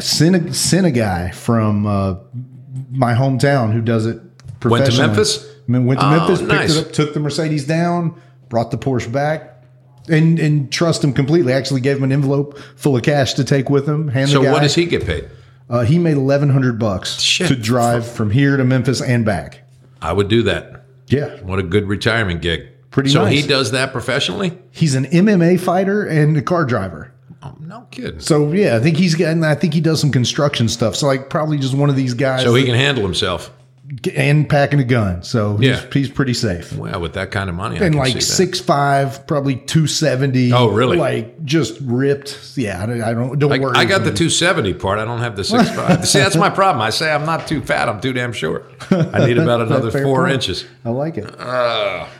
[0.00, 2.14] Sent a, sent a guy from uh,
[2.90, 4.20] my hometown who does it.
[4.64, 4.96] Went to.
[4.98, 5.44] Memphis?
[5.68, 6.76] I mean, went to Oh, Memphis, picked nice.
[6.76, 9.64] it up, took the Mercedes down, brought the Porsche back,
[10.08, 11.52] and and trust him completely.
[11.52, 14.08] Actually, gave him an envelope full of cash to take with him.
[14.08, 14.52] Hand So the guy.
[14.52, 15.28] what does he get paid?
[15.70, 17.48] Uh, he made eleven hundred bucks Shit.
[17.48, 19.62] to drive from here to Memphis and back.
[20.00, 20.84] I would do that.
[21.08, 22.68] Yeah, What a good retirement gig.
[22.90, 23.42] Pretty so nice.
[23.42, 24.56] he does that professionally?
[24.70, 27.11] he's an MMA fighter and a car driver.
[27.44, 28.20] Oh, no kidding.
[28.20, 29.42] So yeah, I think he's getting.
[29.42, 30.94] I think he does some construction stuff.
[30.94, 32.42] So like probably just one of these guys.
[32.42, 33.50] So he can handle himself.
[34.14, 35.22] And packing a gun.
[35.22, 35.84] So he's, Yeah.
[35.92, 36.72] he's pretty safe.
[36.74, 38.22] Well, with that kind of money, And like see that.
[38.22, 40.52] six five, probably two seventy.
[40.52, 40.96] Oh, really?
[40.96, 42.52] Like just ripped.
[42.56, 43.02] Yeah, I don't.
[43.02, 43.76] I don't, don't I, worry.
[43.76, 44.98] I got the 270 part.
[44.98, 46.04] I don't have the 6'5.
[46.06, 46.80] See, that's my problem.
[46.82, 47.88] I say I'm not too fat.
[47.88, 48.64] I'm too damn short.
[48.90, 50.34] I need about another four point.
[50.34, 50.64] inches.
[50.84, 51.28] I like it.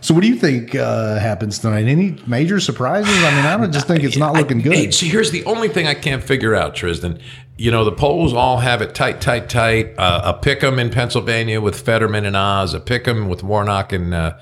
[0.01, 1.87] so, what do you think uh, happens tonight?
[1.87, 3.13] Any major surprises?
[3.25, 4.75] I mean, I don't just think it's not looking I- good.
[4.75, 7.21] Hey, so here's the only thing I can't figure out, Tristan.
[7.59, 9.95] You know, the polls all have it tight, tight, tight.
[9.99, 13.93] Uh, a pick 'em in Pennsylvania with Fetterman and Oz, a pick 'em with Warnock
[13.93, 14.33] and uh,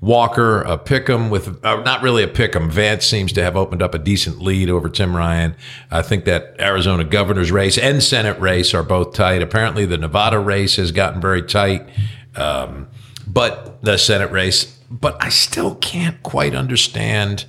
[0.00, 2.70] Walker, a pick 'em with, uh, not really a pick 'em.
[2.70, 5.56] Vance seems to have opened up a decent lead over Tim Ryan.
[5.90, 9.42] I think that Arizona governor's race and Senate race are both tight.
[9.42, 11.86] Apparently, the Nevada race has gotten very tight.
[12.36, 12.86] Um,
[13.26, 17.44] but the Senate race, but I still can't quite understand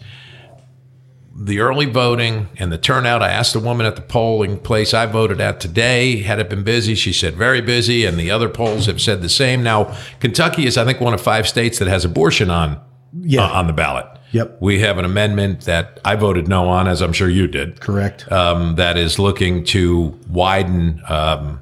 [1.43, 3.21] the early voting and the turnout.
[3.23, 6.63] I asked a woman at the polling place I voted at today, had it been
[6.63, 6.93] busy?
[6.95, 9.63] She said very busy, and the other polls have said the same.
[9.63, 12.79] Now, Kentucky is, I think, one of five states that has abortion on
[13.19, 13.43] Yeah.
[13.45, 14.05] uh, on the ballot.
[14.33, 14.57] Yep.
[14.61, 17.81] We have an amendment that I voted no on, as I'm sure you did.
[17.81, 18.31] Correct.
[18.31, 21.59] Um, that is looking to widen, um,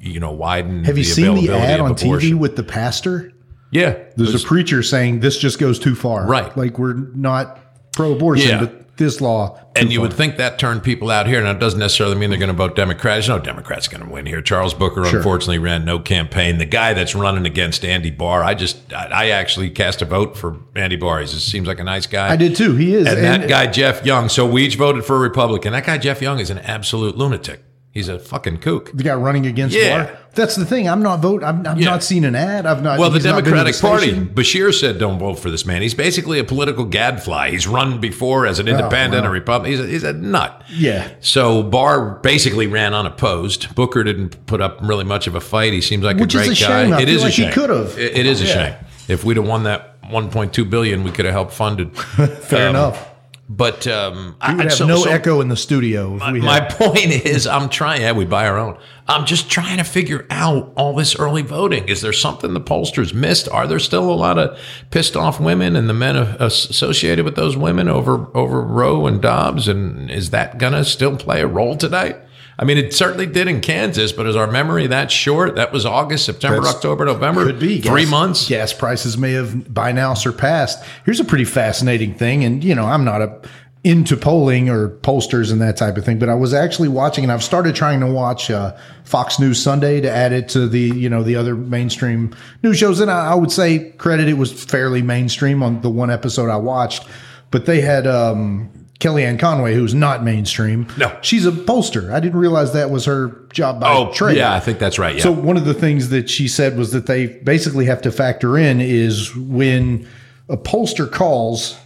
[0.00, 0.84] you know, widen.
[0.84, 2.30] Have you the seen the ad on abortion.
[2.30, 3.32] TV with the pastor?
[3.70, 6.24] Yeah, There's a preacher saying this just goes too far.
[6.26, 6.56] Right.
[6.56, 7.58] Like we're not
[7.92, 8.60] pro-abortion, Yeah.
[8.64, 9.58] but this law.
[9.74, 10.08] And you far.
[10.08, 11.42] would think that turned people out here.
[11.42, 13.28] Now, it doesn't necessarily mean they're going to vote Democrats.
[13.28, 14.42] No Democrats going to win here.
[14.42, 16.58] Charles Booker, unfortunately, ran no campaign.
[16.58, 20.36] The guy that's running against Andy Barr, I just, I, I actually cast a vote
[20.36, 21.20] for Andy Barr.
[21.20, 22.28] He just seems like a nice guy.
[22.30, 22.76] I did too.
[22.76, 23.06] He is.
[23.08, 24.28] And, that guy, Jeff Young.
[24.28, 25.72] So we each voted for a Republican.
[25.72, 27.62] That guy, Jeff Young, is an absolute lunatic.
[27.90, 28.92] He's a fucking kook.
[28.92, 30.04] the guy running against Yeah.
[30.04, 30.18] Barr.
[30.38, 30.88] That's the thing.
[30.88, 31.44] I'm not vote.
[31.44, 31.90] I'm, I've Yeah.
[31.90, 32.64] not seen an ad.
[32.64, 32.98] I've not.
[32.98, 34.12] Well, the he's not been Democratic the Party.
[34.14, 35.82] Beshear said, "Don't vote for this man.
[35.82, 37.50] He's basically a political gadfly.
[37.50, 39.28] He's run before as an independent, wow.
[39.28, 39.72] a Republican.
[39.72, 41.08] He's a, he's a nut." Yeah.
[41.20, 43.74] So Barr basically ran unopposed.
[43.74, 45.72] Booker didn't put up really much of a fight.
[45.72, 46.84] He seems like Which a is great a guy.
[46.84, 46.92] shame.
[46.94, 47.52] I It is like a he shame.
[47.52, 47.98] could've.
[47.98, 48.52] It- it is a Yeah.
[48.54, 48.74] shame.
[49.08, 51.96] If we'd have won that 1.2 billion, we could have helped funded.
[51.98, 53.07] Fair um, enough.
[53.50, 56.16] But um, We would I, have so- no so echo in the studio.
[56.16, 58.02] If we my point is, I'm trying.
[58.02, 58.78] Yeah, we buy our own.
[59.06, 61.88] I'm just trying to figure out all this early voting.
[61.88, 63.48] Is there something the pollsters missed?
[63.48, 64.58] Are there still a lot of
[64.90, 69.66] pissed off women and the men associated with those women over over Roe and Dobbs?
[69.66, 72.18] And is that gonna still play a role tonight?
[72.60, 75.54] I mean, it certainly did in Kansas, but is our memory that short?
[75.54, 77.44] That was August, September, That's- October, November.
[77.46, 78.48] Could be three Gas- months.
[78.48, 80.82] Gas prices may have by now surpassed.
[81.04, 83.38] Here's a pretty fascinating thing, and you know, I'm not a
[83.84, 87.32] into polling or pollsters and that type of thing, but I was actually watching, and
[87.32, 91.08] I've started trying to watch uh, Fox News Sunday to add it to the you
[91.08, 95.00] know the other mainstream news shows, and I, I would say credit it was fairly
[95.00, 97.06] mainstream on the one episode I watched,
[97.52, 98.08] but they had.
[98.08, 100.88] um Kellyanne Conway, who's not mainstream.
[100.96, 101.16] No.
[101.22, 102.12] she's a pollster.
[102.12, 104.36] I didn't realize that was her job by Oh, trade.
[104.36, 105.14] yeah, I think that's right.
[105.16, 105.22] Yeah.
[105.22, 108.58] So one of the things that she said was that they basically have to factor
[108.58, 110.08] in is when
[110.48, 111.78] a pollster calls,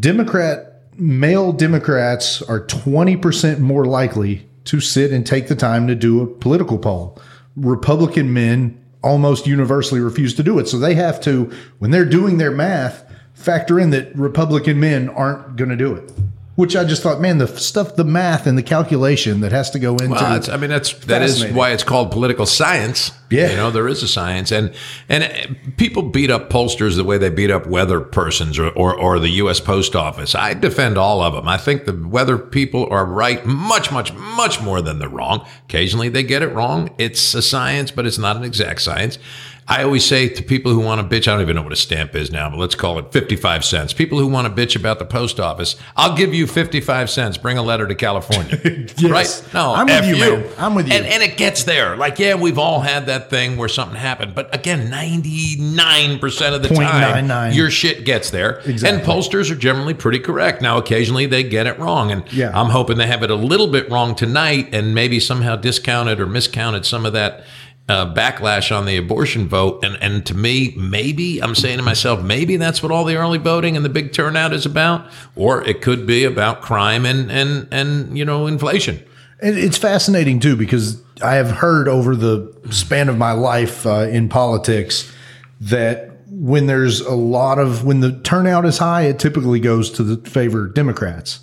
[0.00, 6.22] Democrat male Democrats are 20% more likely to sit and take the time to do
[6.22, 7.18] a political poll.
[7.56, 10.66] Republican men almost universally refuse to do it.
[10.68, 13.03] So they have to, when they're doing their math,
[13.44, 16.10] factor in that Republican men aren't going to do it.
[16.56, 19.80] Which I just thought, man, the stuff, the math and the calculation that has to
[19.80, 20.10] go into.
[20.10, 23.10] Well, I mean, that's that is why it's called political science.
[23.28, 23.50] Yeah.
[23.50, 24.72] you know, there is a science, and
[25.08, 28.96] and uh, people beat up pollsters the way they beat up weather persons or, or
[28.96, 29.58] or the U.S.
[29.58, 30.36] Post Office.
[30.36, 31.48] I defend all of them.
[31.48, 35.44] I think the weather people are right much, much, much more than they're wrong.
[35.64, 36.94] Occasionally, they get it wrong.
[36.98, 39.18] It's a science, but it's not an exact science.
[39.66, 41.76] I always say to people who want to bitch, I don't even know what a
[41.76, 43.92] stamp is now, but let's call it 55 cents.
[43.94, 47.38] People who want to bitch about the post office, I'll give you 55 cents.
[47.38, 48.58] Bring a letter to California.
[48.96, 49.42] Yes.
[49.42, 49.54] Right?
[49.54, 50.46] No, I'm with F you, man.
[50.58, 50.94] I'm with you.
[50.94, 51.96] And, and it gets there.
[51.96, 54.34] Like, yeah, we've all had that thing where something happened.
[54.34, 58.60] But again, 99% of the time, your shit gets there.
[58.64, 58.88] Exactly.
[58.98, 60.62] And pollsters are generally pretty correct.
[60.62, 62.10] Now, occasionally they get it wrong.
[62.12, 62.50] And Yeah.
[62.58, 66.26] I'm hoping they have it a little bit wrong tonight and maybe somehow discounted or
[66.26, 67.44] miscounted some of that.
[67.86, 72.22] Uh, backlash on the abortion vote, and and to me, maybe I'm saying to myself,
[72.22, 75.82] maybe that's what all the early voting and the big turnout is about, or it
[75.82, 79.04] could be about crime and and and you know inflation.
[79.40, 84.30] It's fascinating too because I have heard over the span of my life uh, in
[84.30, 85.12] politics
[85.60, 90.02] that when there's a lot of when the turnout is high, it typically goes to
[90.02, 91.40] the favor Democrats.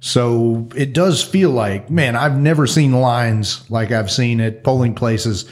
[0.00, 4.94] So it does feel like, man, I've never seen lines like I've seen at polling
[4.94, 5.50] places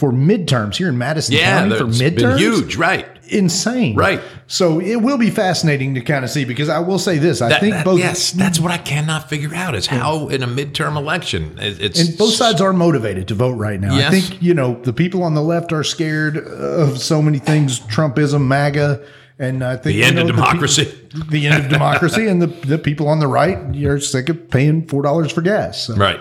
[0.00, 2.38] for midterms here in Madison Yeah, County for midterms.
[2.38, 3.06] huge, right?
[3.32, 3.94] insane.
[3.94, 4.20] Right.
[4.48, 7.48] So it will be fascinating to kind of see because I will say this: I
[7.50, 10.48] That- think that- both yes, that's what I cannot figure out is how in a
[10.48, 13.94] midterm election it's And both sides are motivated to vote right now.
[13.94, 17.78] I think, you know, the people on the left are scared of so many things
[17.78, 19.00] Trumpism, MAGA,
[19.38, 20.88] and I think The you end of democracy.
[21.14, 24.50] The, the end of democracy, and the, the people on the right are sick of
[24.50, 25.84] paying $4 for gas.
[25.86, 26.18] So right.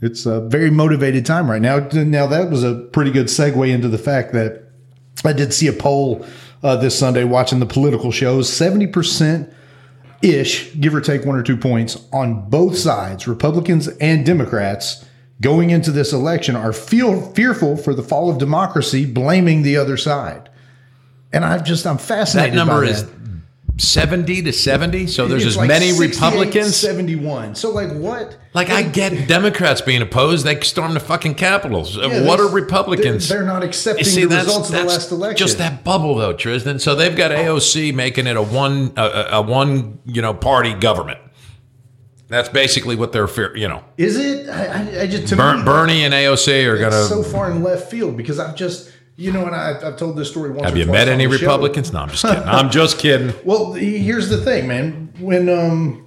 [0.00, 1.78] It's a very motivated time right now.
[1.78, 4.70] Now, that was a pretty good segue into the fact that
[5.24, 6.24] I did see a poll
[6.62, 8.48] uh, this Sunday watching the political shows.
[8.48, 9.52] 70%
[10.22, 15.04] ish, give or take one or two points, on both sides, Republicans and Democrats,
[15.40, 19.96] going into this election are feel fearful for the fall of democracy, blaming the other
[19.96, 20.48] side.
[21.32, 22.52] And I've just I'm fascinated.
[22.52, 23.17] That number is that.
[23.78, 25.06] 70 to 70.
[25.06, 26.74] So there's It's as like many Republicans.
[26.76, 27.54] 71.
[27.54, 28.36] So like what?
[28.52, 30.44] Like I get Democrats being opposed.
[30.44, 31.96] They storm the fucking capitals.
[31.96, 33.28] Yeah, what are Republicans?
[33.28, 35.36] They're, they're not accepting see, the results of the last election.
[35.36, 36.78] just that bubble, though, Tristan.
[36.80, 41.20] So they've got AOC making it a one, a, a- one, you know, party government.
[42.26, 43.56] That's basically what they're fear.
[43.56, 44.48] You know, Is it?
[44.50, 47.04] I, I, just to Ber- me, Bernie and AOC are gonna.
[47.04, 50.30] so far in left field because I've just you know, and I, I've told this
[50.30, 50.62] story once.
[50.64, 51.44] have you met any the show.
[51.46, 51.92] Republicans?
[51.92, 52.42] No, I'm just kidding.
[52.46, 53.34] I'm just kidding.
[53.44, 55.12] Well, here's the thing, man.
[55.18, 56.06] When um,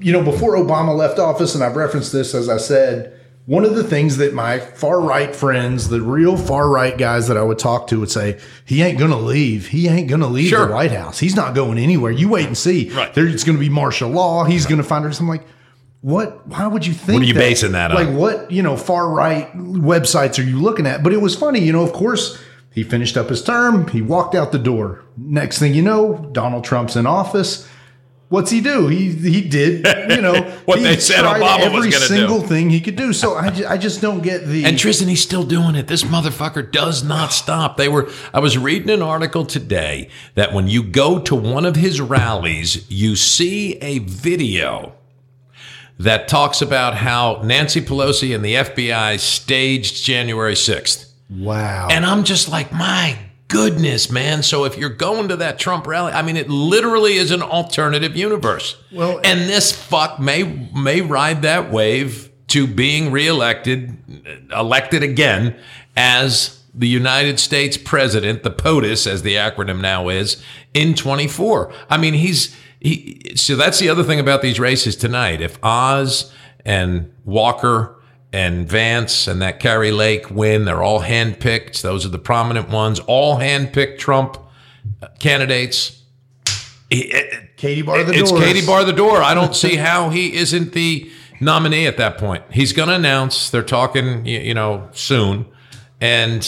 [0.00, 3.74] you know, before Obama left office, and I've referenced this as I said, one of
[3.74, 7.58] the things that my far right friends, the real far right guys that I would
[7.58, 9.66] talk to, would say, "He ain't gonna leave.
[9.68, 10.66] He ain't gonna leave Sure.
[10.68, 11.18] the White House.
[11.18, 12.12] He's not going anywhere.
[12.12, 12.90] You wait and see.
[12.90, 13.12] Right.
[13.12, 14.44] There's going to be martial law.
[14.44, 15.44] He's going to find us." I'm like.
[16.06, 16.46] What?
[16.46, 17.14] Why would you think?
[17.14, 17.40] What are you that?
[17.40, 17.96] basing that on?
[17.96, 21.02] Like, what you know, far right websites are you looking at?
[21.02, 21.82] But it was funny, you know.
[21.82, 22.40] Of course,
[22.70, 23.88] he finished up his term.
[23.88, 25.02] He walked out the door.
[25.16, 27.68] Next thing you know, Donald Trump's in office.
[28.28, 28.86] What's he do?
[28.86, 32.14] He he did you know What he they said tried Obama was every gonna do.
[32.14, 33.12] single thing he could do.
[33.12, 35.88] So I just, I just don't get the And Tristan, he's still doing it.
[35.88, 37.78] This motherfucker does not stop.
[37.78, 38.08] They were.
[38.32, 42.88] I was reading an article today that when you go to one of his rallies,
[42.88, 44.92] you see a video
[45.98, 51.12] that talks about how Nancy Pelosi and the FBI staged January sixth.
[51.30, 51.88] wow.
[51.90, 54.42] And I'm just like, my goodness, man.
[54.42, 58.16] So if you're going to that Trump rally, I mean, it literally is an alternative
[58.16, 58.76] universe.
[58.92, 60.42] Well- and this fuck may
[60.74, 63.96] may ride that wave to being reelected,
[64.52, 65.56] elected again
[65.96, 70.42] as the United States president, the POTUS, as the acronym now is,
[70.74, 71.72] in 24.
[71.88, 72.54] I mean, he's
[72.86, 73.36] he.
[73.36, 75.40] So that's the other thing about these races tonight.
[75.40, 76.32] If Oz
[76.64, 77.96] and Walker
[78.32, 80.64] and Vance and that Kari Lake win.
[80.66, 81.80] They're all handpicked.
[81.80, 82.98] Those are the prominent ones.
[83.00, 84.36] All handpicked Trump
[85.02, 86.02] uh, candidates.
[86.92, 86.98] Uh,
[87.56, 88.22] Katie bar the door.
[88.22, 88.32] It's.
[88.32, 89.22] Katie bar the door.
[89.22, 92.44] I don't see how he isn't the nominee at that point.
[92.50, 93.48] He's going to announce.
[93.50, 95.46] They're talking, you know, soon,
[96.00, 96.46] and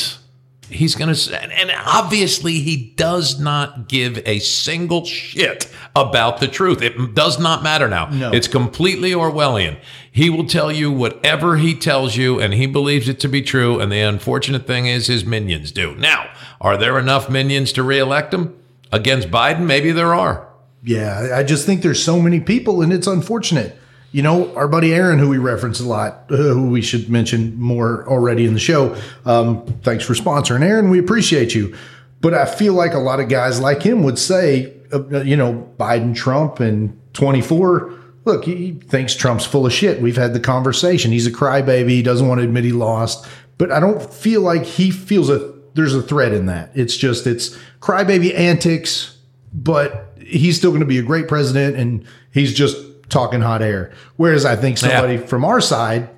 [0.71, 1.43] he's going to.
[1.43, 6.83] And obviously, he does not give a single shit about the truth.
[6.83, 8.09] It does not matter now.
[8.11, 8.33] No.
[8.33, 9.79] It's completely Orwellian.
[10.11, 13.81] He will tell you whatever he tells you, and he believes it to be true.
[13.81, 15.95] And the unfortunate thing is, his minions do.
[15.95, 18.59] Now, are there enough minions to reelect him
[18.91, 19.61] against Biden?
[19.61, 20.49] Maybe there are.
[20.83, 23.78] Yeah, I just think there's so many people, and it's unfortunate.
[24.11, 27.59] You know, our buddy Aaron, who we reference a lot, uh, who we should mention
[27.61, 28.97] more already in the show.
[29.27, 30.89] Um, thanks for sponsoring, Aaron.
[30.89, 31.77] We appreciate you.
[32.21, 35.71] But I feel like a lot of guys like him would say, uh, you know,
[35.79, 37.95] Biden, Trump, and 24.
[38.25, 40.01] Look, he thinks Trump's full of shit.
[40.01, 41.13] We've had the conversation.
[41.13, 41.91] He's a crybaby.
[41.91, 43.27] He doesn't want to admit he lost.
[43.59, 46.71] But I don't feel like he feels a there's a threat in that.
[46.75, 49.17] It's just it's crybaby antics,
[49.53, 52.77] but he's still going to be a great president, and he's just
[53.09, 53.93] talking hot air.
[54.17, 55.27] Whereas I think somebody Yeah.
[55.27, 56.09] from our side,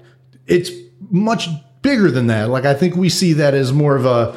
[0.46, 0.70] it's
[1.10, 1.48] much
[1.82, 2.48] bigger than that.
[2.50, 4.36] Like I think we see that as more of a,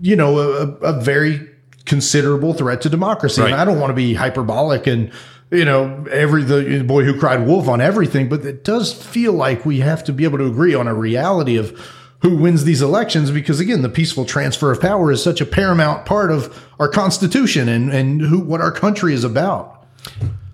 [0.00, 1.48] you know, a, a very
[1.86, 3.42] considerable threat to democracy.
[3.42, 5.10] And I don't want to be hyperbolic and
[5.50, 9.64] you know every the boy who cried wolf on everything, but it does feel like
[9.66, 11.78] we have to be able to agree on a reality of
[12.22, 16.06] who wins these elections because again the peaceful transfer of power is such a paramount
[16.06, 19.84] part of our constitution and and who what our country is about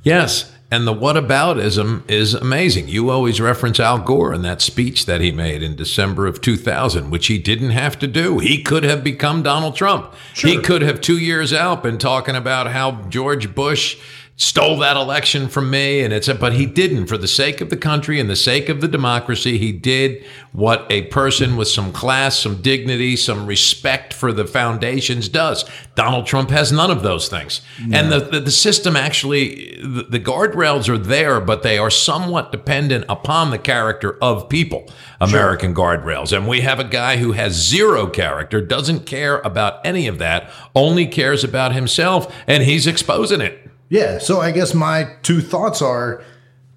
[0.02, 0.50] Yes.
[0.72, 2.86] And the whataboutism is amazing.
[2.86, 7.10] You always reference Al Gore in that speech that he made in December of 2000,
[7.10, 8.38] which he didn't have to do.
[8.38, 10.14] He could have become Donald Trump.
[10.36, 13.98] He could have two years out been talking about how George Bush
[14.40, 17.08] stole that election from me and it's a, but he didn't.
[17.08, 20.86] For the sake of the country and the sake of the democracy he did what
[20.88, 25.66] a person with some class some dignity some respect for the foundations does.
[25.94, 27.60] Donald trump has none of those things.
[27.92, 32.50] And the, the, the system actually the, the guardrails are there but they are somewhat
[32.50, 34.88] dependent upon the character of people
[35.20, 36.34] american guardrails.
[36.34, 40.50] And we have a guy who has zero character doesn't care about any of that
[40.74, 44.18] only cares about himself and he's exposing it Yeah.
[44.18, 46.24] So I guess my two thoughts are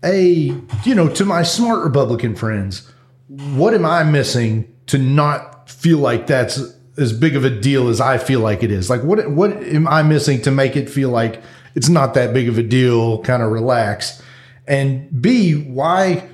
[0.03, 2.91] a, you know, to my smart Republican friends,
[3.27, 6.61] what am I missing to not feel like that's
[6.97, 8.89] as big of a deal as I feel like it is?
[8.89, 11.41] Like what what am I missing to make it feel like
[11.75, 14.21] it's not that big of a deal, kind of relax?
[14.67, 16.27] And B, why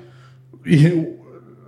[0.64, 1.19] you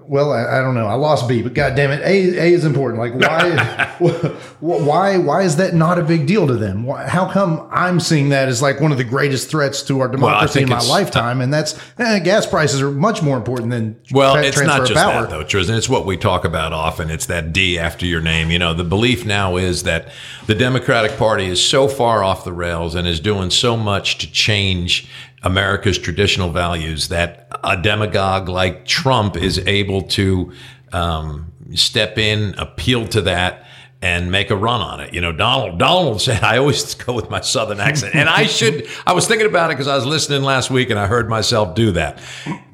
[0.06, 0.86] well, I, I don't know.
[0.86, 3.00] I lost B, but God damn it, A, A is important.
[3.00, 3.86] Like, why,
[4.60, 6.84] why, why is that not a big deal to them?
[6.84, 10.08] Why, how come I'm seeing that as like one of the greatest threats to our
[10.08, 11.40] democracy think in my lifetime?
[11.40, 15.00] And that's eh, gas prices are much more important than Well, it's transfer not just
[15.00, 15.22] power.
[15.22, 15.76] that, though, Trizdon.
[15.76, 17.10] It's what we talk about often.
[17.10, 18.50] It's that D after your name.
[18.50, 20.08] You know, the belief now is that
[20.46, 24.30] the Democratic Party is so far off the rails and is doing so much to
[24.30, 25.08] change
[25.42, 30.52] America's traditional values that a demagogue like Trump is able to
[30.92, 33.66] um, step in, appeal to that.
[34.04, 35.14] And make a run on it.
[35.14, 35.78] You know, Donald.
[35.78, 38.88] Donald said, "I always go with my Southern accent," and I should.
[39.06, 41.76] I was thinking about it because I was listening last week, and I heard myself
[41.76, 42.18] do that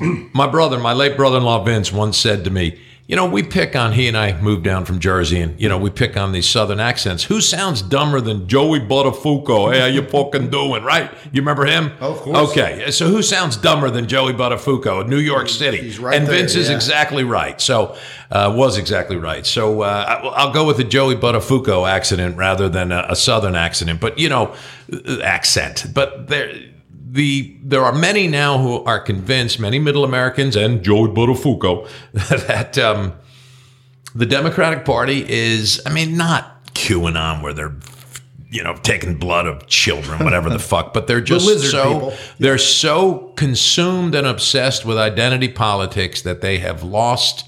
[0.33, 3.93] my brother, my late brother-in-law Vince, once said to me, "You know, we pick on
[3.95, 6.79] he and I moved down from Jersey, and you know, we pick on these Southern
[6.79, 7.25] accents.
[7.25, 9.73] Who sounds dumber than Joey Buttafuoco?
[9.73, 10.85] Hey, how you fucking doing?
[10.85, 11.11] Right?
[11.33, 11.91] You remember him?
[11.99, 12.51] Of course.
[12.51, 15.79] Okay, so who sounds dumber than Joey Buttafuoco in New York City?
[15.79, 16.77] he's right and there, Vince is yeah.
[16.77, 17.61] exactly right.
[17.61, 17.97] So
[18.31, 19.45] uh, was exactly right.
[19.45, 24.01] So uh, I'll go with the Joey Buttafuoco accident rather than a, a Southern accident.
[24.01, 24.55] But you know,
[24.93, 25.87] uh, accent.
[25.95, 26.53] But there
[27.11, 31.89] the there are many now who are convinced, many Middle Americans and Joey Buttafuoco,
[32.47, 33.15] that um,
[34.15, 37.77] the Democratic Party is, I mean, not QAnon where they're
[38.51, 42.15] you know taking blood of children, whatever the fuck, but they're just lizard so people.
[42.39, 47.48] they're so consumed and obsessed with identity politics that they have lost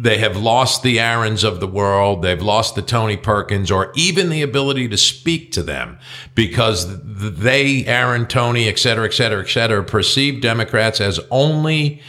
[0.00, 2.22] they have lost the Aarons of the world.
[2.22, 5.98] They've lost the Tony Perkins or even the ability to speak to them
[6.34, 12.00] because they, Aaron, Tony, et cetera, et cetera, et cetera, perceive Democrats as only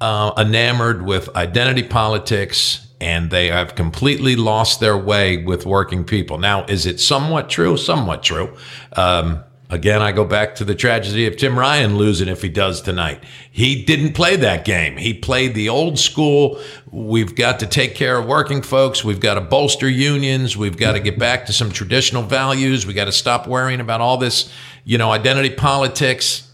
[0.00, 6.38] uh, enamored with identity politics and they have completely lost their way with working people.
[6.38, 7.76] Now, is it somewhat true?
[7.76, 8.56] Somewhat true.
[8.94, 9.42] Um,
[9.72, 13.24] Again, I go back to the tragedy of Tim Ryan losing if he does tonight.
[13.50, 14.98] He didn't play that game.
[14.98, 16.60] He played the old school.
[16.90, 19.02] We've got to take care of working folks.
[19.02, 20.58] We've got to bolster unions.
[20.58, 22.86] We've got to get back to some traditional values.
[22.86, 24.52] We got to stop worrying about all this,
[24.84, 26.50] you know, identity politics.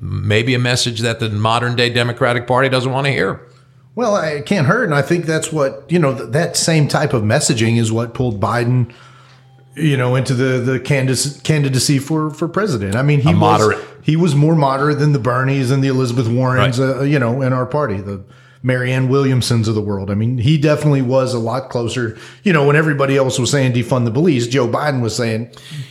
[0.00, 3.40] Maybe a message that the modern day Democratic Party doesn't want to hear.
[3.94, 6.16] Well, it can't hurt, and I think that's what you know.
[6.16, 8.92] Th- that same type of messaging is what pulled Biden,
[9.74, 12.94] you know, into the the candidacy, candidacy for for president.
[12.94, 13.84] I mean, he A was moderate.
[14.02, 16.96] he was more moderate than the Bernies and the Elizabeth Warrens, Right.
[16.96, 18.22] uh, you know, in our party, the
[18.64, 20.08] Marianne Williamsons of the world.
[20.08, 22.16] I mean, he definitely was a lot closer.
[22.44, 25.50] You know, when everybody else was saying defund the police, Joe Biden was saying,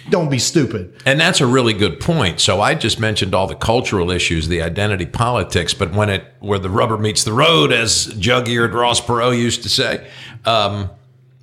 [0.10, 2.40] "Don't be stupid." And that's a really good point.
[2.40, 6.60] So I just mentioned all the cultural issues, the identity politics, but when it where
[6.60, 10.08] the rubber meets the road, as jug-eared Ross Perot used to say,
[10.46, 10.90] um,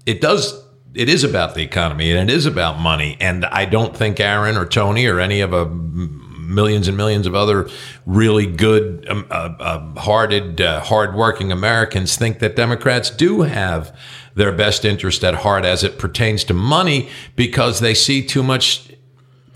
[0.07, 0.65] it does.
[0.95, 3.17] It is about the economy and it is about money.
[3.21, 7.35] And I don't think Aaron or Tony or any of a millions and millions of
[7.35, 7.69] other
[8.07, 13.95] really good, um, uh, uh, hearted, uh, hardworking Americans think that Democrats do have
[14.35, 18.88] their best interest at heart as it pertains to money because they see too much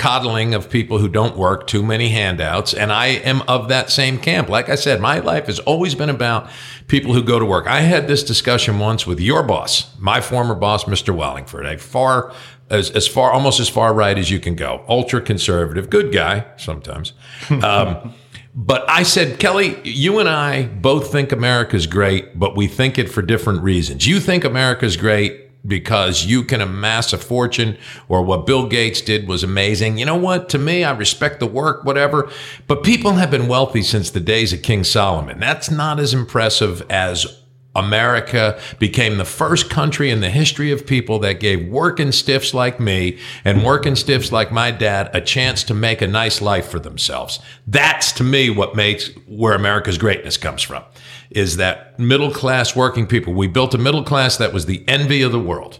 [0.03, 2.75] coddling of people who don't work, too many handouts.
[2.75, 4.49] And I am of that same camp.
[4.49, 6.51] Like I said, my life has always been about
[6.89, 7.69] people who go to work.
[7.69, 11.15] I had this discussion once with your boss, my former boss, Mr.
[11.15, 12.33] Wallingford, a far,
[12.69, 16.47] as, as far, almost as far right as you can go, ultra conservative, good guy
[16.57, 17.13] sometimes.
[17.63, 18.13] Um,
[18.55, 23.09] but I said, Kelly, you and I both think America's great, but we think it
[23.09, 24.07] for different reasons.
[24.07, 27.77] You think America's great because you can amass a fortune
[28.09, 29.99] or what Bill Gates did was amazing.
[29.99, 30.49] You know what?
[30.51, 32.31] To me, I respect the work, whatever.
[32.67, 35.39] But people have been wealthy since the days of King Solomon.
[35.39, 37.42] That's not as impressive as
[37.75, 42.79] America became the first country in the history of people that gave working stiffs like
[42.79, 46.79] me and working stiffs like my dad a chance to make a nice life for
[46.79, 47.39] themselves.
[47.67, 50.85] That's to me what makes where America's greatness comes from
[51.31, 53.33] is that middle class working people.
[53.33, 55.79] We built a middle class that was the envy of the world.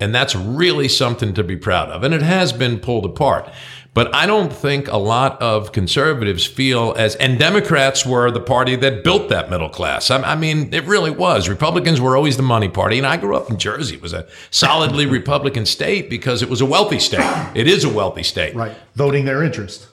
[0.00, 2.02] And that's really something to be proud of.
[2.02, 3.48] And it has been pulled apart.
[3.94, 8.74] But I don't think a lot of conservatives feel as, and Democrats were the party
[8.76, 10.10] that built that middle class.
[10.10, 11.48] I, I mean, it really was.
[11.48, 12.98] Republicans were always the money party.
[12.98, 13.94] And I grew up in Jersey.
[13.94, 17.52] It was a solidly Republican state because it was a wealthy state.
[17.54, 18.56] It is a wealthy state.
[18.56, 19.86] Right, voting their interest.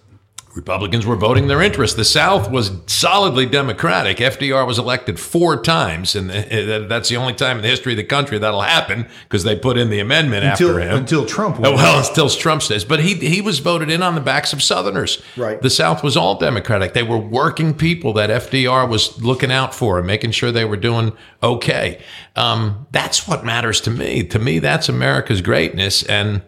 [0.55, 1.95] Republicans were voting their interest.
[1.95, 4.17] The South was solidly Democratic.
[4.17, 7.97] FDR was elected four times, and uh, that's the only time in the history of
[7.97, 10.97] the country that'll happen because they put in the amendment Until after him.
[10.97, 11.57] until Trump.
[11.59, 11.75] Oh, won.
[11.75, 15.21] well, until Trump says, but he he was voted in on the backs of Southerners.
[15.37, 15.61] Right.
[15.61, 16.93] The South was all Democratic.
[16.93, 20.77] They were working people that FDR was looking out for and making sure they were
[20.77, 22.01] doing okay.
[22.35, 24.23] Um, that's what matters to me.
[24.23, 26.41] To me, that's America's greatness, and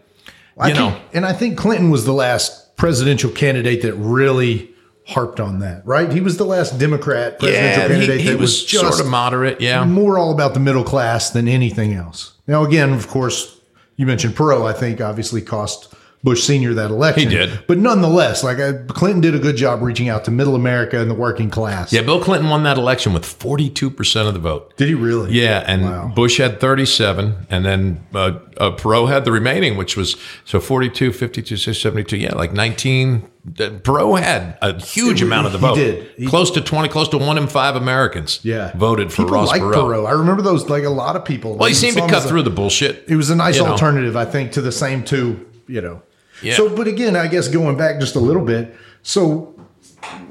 [0.58, 0.90] I you know.
[0.90, 4.70] think, and I think Clinton was the last presidential candidate that really
[5.06, 5.86] harped on that.
[5.86, 8.82] Right, he was the last Democrat presidential Yeah, candidate he, he that was, was, just
[8.82, 9.60] sort of moderate.
[9.60, 12.34] Yeah, more all about the middle class than anything else.
[12.46, 13.60] Now, again, of course,
[13.96, 14.66] you mentioned Perot.
[14.66, 15.93] I think obviously cost
[16.24, 17.28] Bush Senior that election.
[17.30, 17.64] He did.
[17.68, 21.08] but nonetheless, like uh, Clinton did a good job reaching out to middle America and
[21.10, 21.92] the working class.
[21.92, 24.74] Yeah, Bill Clinton won that election with 42% of the vote.
[24.76, 25.32] Did he really?
[25.32, 26.12] Yeah, and Wow.
[26.14, 30.16] Bush had 37, and then uh, uh, Perot had the remaining, which was
[30.46, 32.16] so 42, 52, 72.
[32.16, 33.16] Yeah, like 19.
[33.22, 33.52] uh,
[33.82, 35.74] Perot had a huge amount of the he vote.
[35.74, 36.10] did.
[36.16, 38.72] He- close to 20, close to one in five Americans Yeah.
[38.74, 39.74] voted for People Ross like Perot.
[39.74, 40.06] Perot.
[40.08, 40.70] I remember those.
[40.70, 41.56] Like a lot of people.
[41.58, 43.04] Well, he seemed to cut as a- through the bullshit.
[43.08, 43.72] It was a nice you know.
[43.72, 46.00] alternative, I think, to the same two, you know.
[46.42, 46.54] Yeah.
[46.54, 49.54] So, but again, I guess going back just a little bit, so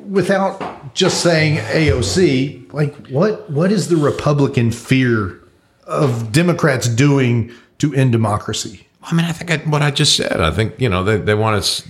[0.07, 5.41] without just saying AOC, like what what is the Republican fear
[5.85, 8.87] of Democrats doing to end democracy?
[9.03, 10.39] I mean, I think I, what I just said.
[10.39, 11.83] I think you know they they want to.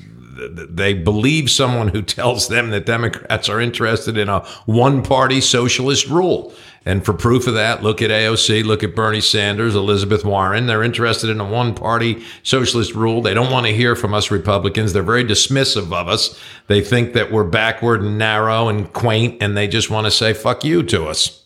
[0.49, 6.53] They believe someone who tells them that Democrats are interested in a one-party socialist rule.
[6.85, 10.65] And for proof of that, look at AOC, look at Bernie Sanders, Elizabeth Warren.
[10.65, 13.21] They're interested in a one-party socialist rule.
[13.21, 14.91] They don't want to hear from us Republicans.
[14.91, 16.37] They're very dismissive of us.
[16.67, 20.33] They think that we're backward and narrow and quaint, and they just want to say
[20.33, 21.43] "fuck you" to us.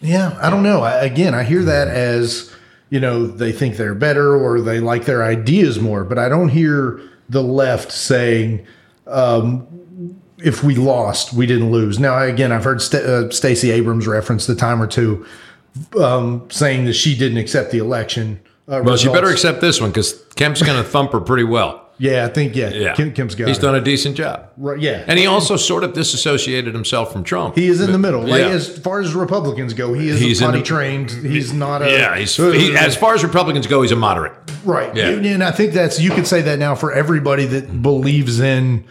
[0.00, 0.82] Yeah, I don't know.
[0.82, 2.52] I, again, I hear that as
[2.90, 6.48] you know they think they're better or they like their ideas more, but I don't
[6.48, 8.66] hear the left saying
[9.06, 9.66] um,
[10.44, 11.98] if we lost, we didn't lose.
[11.98, 15.26] Now, again, I've heard St- uh, Stacey Abrams reference the time or two
[15.98, 18.40] um, saying that she didn't accept the election.
[18.68, 21.80] Uh, Well, she better accept this one because Kemp's going to thump her pretty well.
[21.98, 22.70] Yeah, I think yeah.
[22.70, 24.48] Yeah, Kim, Kim's got He's done a decent job.
[24.56, 27.54] Right, yeah, And he also sort of disassociated himself from Trump.
[27.54, 28.22] he is in the middle.
[28.22, 28.48] Like Yeah.
[28.48, 31.10] as far as Republicans go, he is He's in potty the- trained.
[31.10, 34.32] He's not a yeah, he's he, as far as Republicans go, he's a moderate.
[34.64, 34.92] Right.
[34.96, 35.10] Yeah.
[35.10, 38.84] And, I think that's you could say that now for everybody that believes in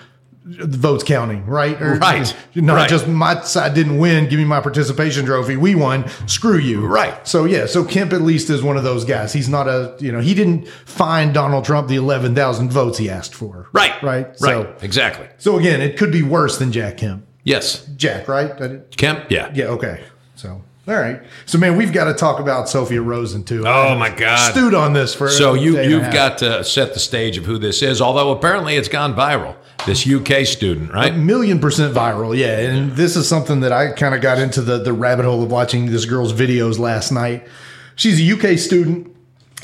[0.59, 1.81] votes counting, right?
[1.81, 2.35] Or Right.
[2.55, 2.89] Not Right.
[2.89, 5.55] just my side didn't win, give me my participation trophy.
[5.57, 6.05] We won.
[6.27, 6.85] Screw you.
[6.85, 7.13] Right.
[7.27, 9.33] So yeah, so Kemp at least is one of those guys.
[9.33, 13.09] He's not a you know, he didn't find Donald Trump the eleven thousand votes he
[13.09, 13.67] asked for.
[13.73, 14.27] Right, Right.
[14.27, 15.27] right, So exactly.
[15.37, 17.25] so again, it could be worse than Jack Kemp.
[17.43, 18.51] Yes, Jack, right?
[18.97, 19.25] Kemp.
[19.29, 20.01] Yeah, Yeah, okay.
[20.35, 21.21] So All right.
[21.45, 23.63] So, man, we've got to talk about Sophia Rosing too.
[23.67, 24.51] Oh, my God.
[24.51, 26.99] Stewed on this for So a you day and a you've got to set the
[26.99, 28.01] stage of who this is.
[28.01, 29.55] Although apparently it's gone viral.
[29.85, 31.15] This UK student, right?
[31.15, 32.59] million percent viral yeah.
[32.59, 35.51] And this is something that i kind of got into the the rabbit hole of
[35.51, 37.47] watching this girl's videos last night.
[37.95, 39.07] She's a uk student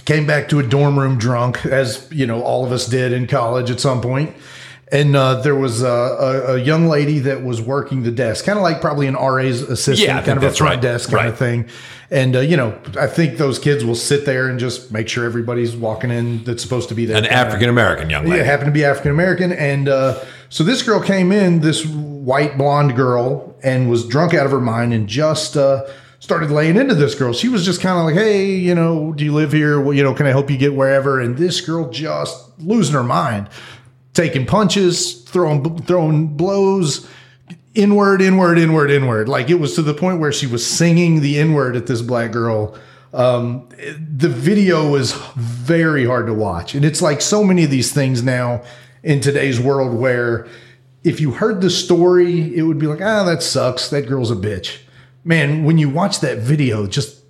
[0.06, 3.28] came back to a dorm room drunk as you know all of us did in
[3.28, 4.34] college at some point
[4.92, 8.58] and uh, there was a, a, a young lady that was working the desk, kind
[8.58, 10.82] of like probably an RA's assistant, Yeah, kind of a front right.
[10.82, 11.28] desk kind Right.
[11.30, 11.68] of thing.
[12.10, 15.26] And uh, you know, I think those kids will sit there and just make sure
[15.26, 17.18] everybody's walking in that's supposed to be there.
[17.18, 18.46] An African American young yeah, lady.
[18.46, 22.96] happened to be African American, and uh, so this girl came in, this white blonde
[22.96, 25.86] girl, and was drunk out of her mind, and just uh,
[26.20, 27.34] started laying into this girl.
[27.34, 29.82] She was just kind of like, "Hey, you know, do you live here?
[29.82, 33.04] Well, you know, can I help you get wherever?" And this girl just losing her
[33.04, 33.50] mind,
[34.18, 37.10] taking punches, throwing throwing blows.
[37.74, 39.30] Inward, inward, inward, inward.
[39.30, 42.32] Like it was to the point where she was singing the inward at this black
[42.32, 42.76] girl
[43.14, 43.68] um,
[44.16, 46.76] the video was very hard to watch.
[46.76, 48.64] And it's like so many of these things now
[49.04, 50.48] in today's world where
[51.04, 53.90] if you heard the story, it would be like, ah, that sucks.
[53.90, 54.80] That girl's a bitch.
[55.24, 57.22] Man, when you watch that video, just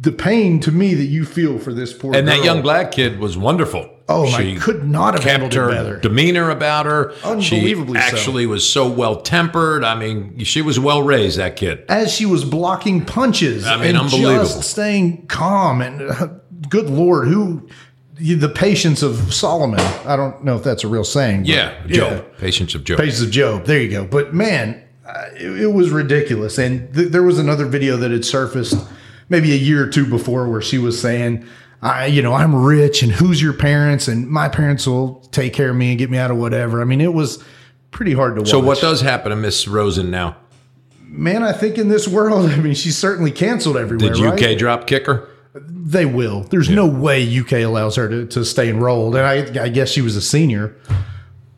[0.00, 3.18] the pain to me that you feel for this poor And that young black kid
[3.18, 3.88] was wonderful.
[4.08, 5.96] Oh, my, She could not have handled kept her better.
[5.98, 7.12] demeanor about her.
[7.24, 8.16] Unbelievably she so.
[8.16, 9.84] actually was so well tempered.
[9.84, 11.38] I mean, she was well raised.
[11.38, 11.84] That kid.
[11.88, 14.44] as she was blocking punches I mean, unbelievable.
[14.44, 16.28] just staying calm and uh,
[16.68, 17.68] good lord who
[18.18, 22.36] the patience of solomon i don't know if that's a real saying but Yeah, Job.
[22.38, 22.98] Patience of Job.
[22.98, 23.64] Patience of Job.
[23.64, 24.04] There you go.
[24.06, 26.58] But man, uh, it, it was ridiculous.
[26.58, 28.76] And th- there was another video that had surfaced
[29.28, 31.44] maybe a year or two before where she was saying,
[31.82, 34.08] I, you know, I'm rich and who's your parents?
[34.08, 36.80] And my parents will take care of me and get me out of whatever.
[36.80, 37.42] I mean, it was
[37.90, 38.50] pretty hard to watch.
[38.50, 40.36] so what does happen to Miss Rosing now?
[41.12, 44.14] man, I think in this world, I mean, she's certainly canceled everywhere.
[44.14, 44.58] Did UK right?
[44.58, 45.28] drop kicker?
[45.54, 46.44] They will.
[46.44, 49.16] There's no way UK allows her to, to stay enrolled.
[49.16, 50.74] And I, I guess she was a senior.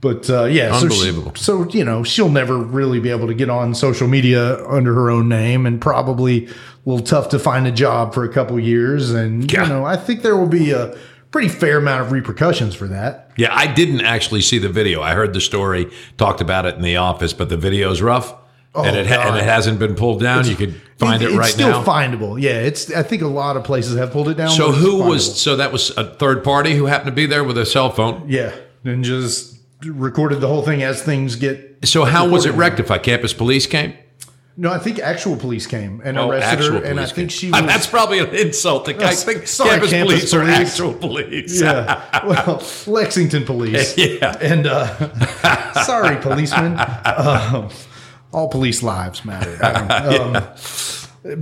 [0.05, 3.49] But uh, yeah, so she- So, you know, she'll never really be able to get
[3.49, 6.51] on social media under her own name, and probably a
[6.85, 9.11] little tough to find a job for a couple years.
[9.13, 9.63] And Yeah.
[9.63, 10.95] you know, I think there will be a
[11.31, 13.31] pretty fair amount of repercussions for that.
[13.37, 15.01] Yeah, I didn't actually see the video.
[15.01, 15.89] I heard the story,
[16.19, 18.35] talked about it in the office, but the video's rough.
[18.77, 20.47] and, it ha- and Oh, it hasn't been pulled down.
[20.49, 21.69] you could find it, it's right now.
[21.69, 22.41] It's still findable.
[22.41, 22.93] Yeah, it's.
[22.93, 24.51] I think a lot of places have pulled it down.
[24.51, 25.41] So who was?
[25.41, 28.25] So that was a third party who happened to be there with a cell phone.
[28.27, 28.51] Yeah,
[28.85, 29.54] and just
[29.93, 31.79] recorded the whole thing as things get.
[31.85, 33.03] So how was it rectified?
[33.03, 33.95] Campus police came.
[34.57, 37.29] No, I think actual police came and Oh, arrested her, and I think came.
[37.29, 37.67] she Ah, was.
[37.67, 38.89] That's probably an insult.
[38.89, 41.61] I s- think sorry, campus, campus police, are actual police.
[41.61, 43.97] yeah, well, Lexington police.
[43.99, 44.37] Yeah.
[44.41, 46.79] and uh, sorry, policemen.
[47.05, 47.69] Um,
[48.33, 49.59] all police lives matter.
[49.61, 50.33] I um,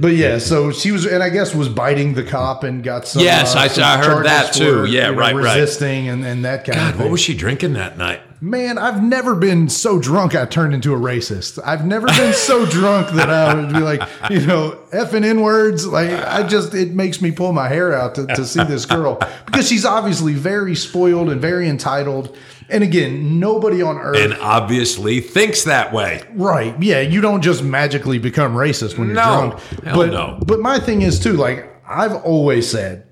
[0.01, 3.23] But yeah, so she was, and I guess was biting the cop and got some.
[3.23, 4.73] Yes, uh, I- some I heard that too.
[4.85, 5.59] for, Yeah, you know, right, right.
[5.61, 7.03] resisting and, and that kind of God, thing.
[7.03, 8.23] what was she drinking that night?
[8.45, 11.61] Man, I've never been so drunk I turned into a racist.
[11.65, 15.87] I've never been so drunk that I would be like, you know, effing in words.
[15.87, 19.21] Like I just it makes me pull my hair out to, to see this girl
[19.47, 22.37] because she's obviously very spoiled and very entitled.
[22.69, 26.25] And again, nobody on earth And obviously thinks that way.
[26.33, 26.75] Right.
[26.83, 27.01] Yeah.
[27.01, 29.23] You don't just magically become racist when you're No.
[29.51, 29.61] drunk.
[29.85, 30.41] Hell but no.
[30.45, 33.07] but my thing is too, like I've always said,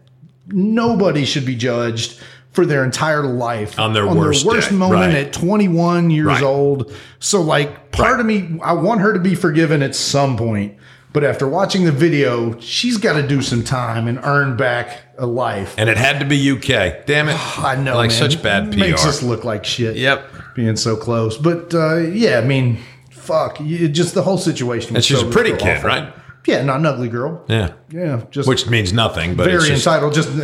[0.48, 2.18] nobody should be judged
[2.52, 4.70] for their entire life On their worst day.
[4.74, 5.26] moment Right.
[5.26, 6.42] at 21 years Right.
[6.42, 6.92] old.
[7.20, 8.20] So like part Right.
[8.20, 10.74] of me, I want her to be forgiven at some point.
[11.12, 15.26] But after watching the video, she's got to do some time and earn back a
[15.26, 15.74] life.
[15.76, 17.04] And it had to be UK.
[17.06, 17.36] Damn it.
[17.58, 18.18] I know, Like man.
[18.18, 18.78] such bad PR.
[18.78, 19.96] Makes us look like shit.
[19.96, 20.24] Yep.
[20.56, 21.36] being so close.
[21.38, 22.78] But uh, yeah, I mean,
[23.10, 24.94] fuck, you, just the whole situation.
[24.96, 25.88] And she's so- a pretty kid, awful.
[25.88, 26.12] right?
[26.46, 27.44] Yeah, not an ugly girl.
[27.48, 27.72] Yeah.
[27.90, 30.14] Yeah, just Which means nothing, but very it's just entitled.
[30.14, 30.34] Just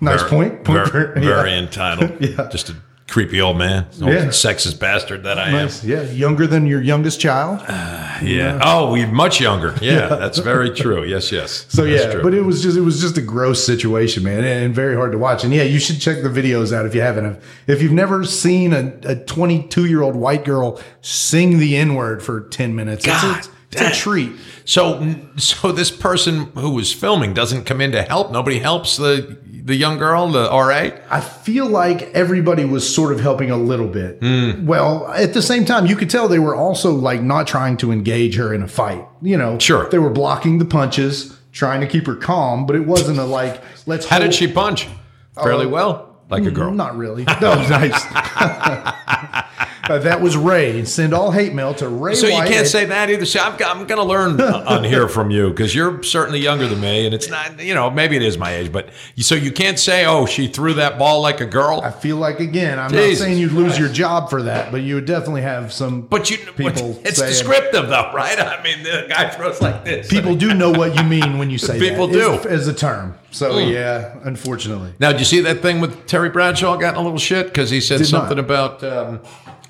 [0.00, 0.66] nice very, point.
[0.66, 1.34] Very, point yeah.
[1.34, 2.12] very entitled.
[2.20, 2.48] Yeah.
[2.50, 2.76] Just a
[3.08, 3.86] creepy old man.
[4.02, 4.26] Old Yeah.
[4.26, 5.84] Sexist bastard that I Nice.
[5.84, 7.60] Yeah, younger than your youngest child.
[7.68, 8.26] am.
[8.26, 8.58] Yeah.
[8.62, 9.74] Oh, we much younger.
[9.84, 11.04] Yeah, that's very true.
[11.04, 11.66] Yes, yes.
[11.68, 12.22] So That's yeah, true.
[12.22, 15.18] but it was just it was just a gross situation, man, and very hard to
[15.18, 15.44] watch.
[15.44, 17.38] And yeah, you should check the videos out if you haven't.
[17.66, 22.22] If you've never seen a, a 22 year old white girl sing the N word
[22.22, 23.50] for 10 minutes, God a, it's
[23.80, 23.92] a dang.
[23.92, 24.32] treat.
[24.64, 28.30] So, so this person who was filming doesn't come in to help.
[28.32, 30.90] Nobody helps the the young girl, the RA.
[31.10, 34.18] I feel like everybody was sort of helping a little bit.
[34.20, 34.66] Hmm.
[34.66, 37.90] Well, at the same time, you could tell they were also like not trying to
[37.90, 39.06] engage her in a fight.
[39.22, 39.88] You know, Sure.
[39.88, 43.62] they were blocking the punches, trying to keep her calm, but it wasn't a like
[43.86, 44.06] let's.
[44.06, 44.86] How did she punch?
[45.42, 46.70] Fairly Oh, well, like a girl.
[46.70, 47.24] Not really.
[47.24, 48.04] No, nice.
[49.90, 50.84] Uh, that was Ray.
[50.84, 52.14] Send all hate mail to Ray.
[52.14, 53.24] So you can't at- say that either.
[53.26, 56.80] See, I'm, I'm going to learn on here from you because you're certainly younger than
[56.80, 59.52] me, and it's not, you know, maybe it is my age, but you, so you
[59.52, 61.80] can't say, oh, she threw that ball like a girl.
[61.82, 64.82] I feel like again, I'm Jesus not saying you'd lose your job for that, but
[64.82, 66.02] you would definitely have some.
[66.02, 68.38] But you, People it's saying- descriptive though, right?
[68.38, 70.08] I mean, the guy throws like this.
[70.08, 72.48] people do know what you mean when you say People that, do.
[72.48, 73.16] as, a term.
[73.30, 77.02] So yeah, unfortunately, Now, did you see that thing with Terry Bradshaw got in a
[77.02, 78.20] little shit because he said Did not.
[78.28, 79.20] something about um,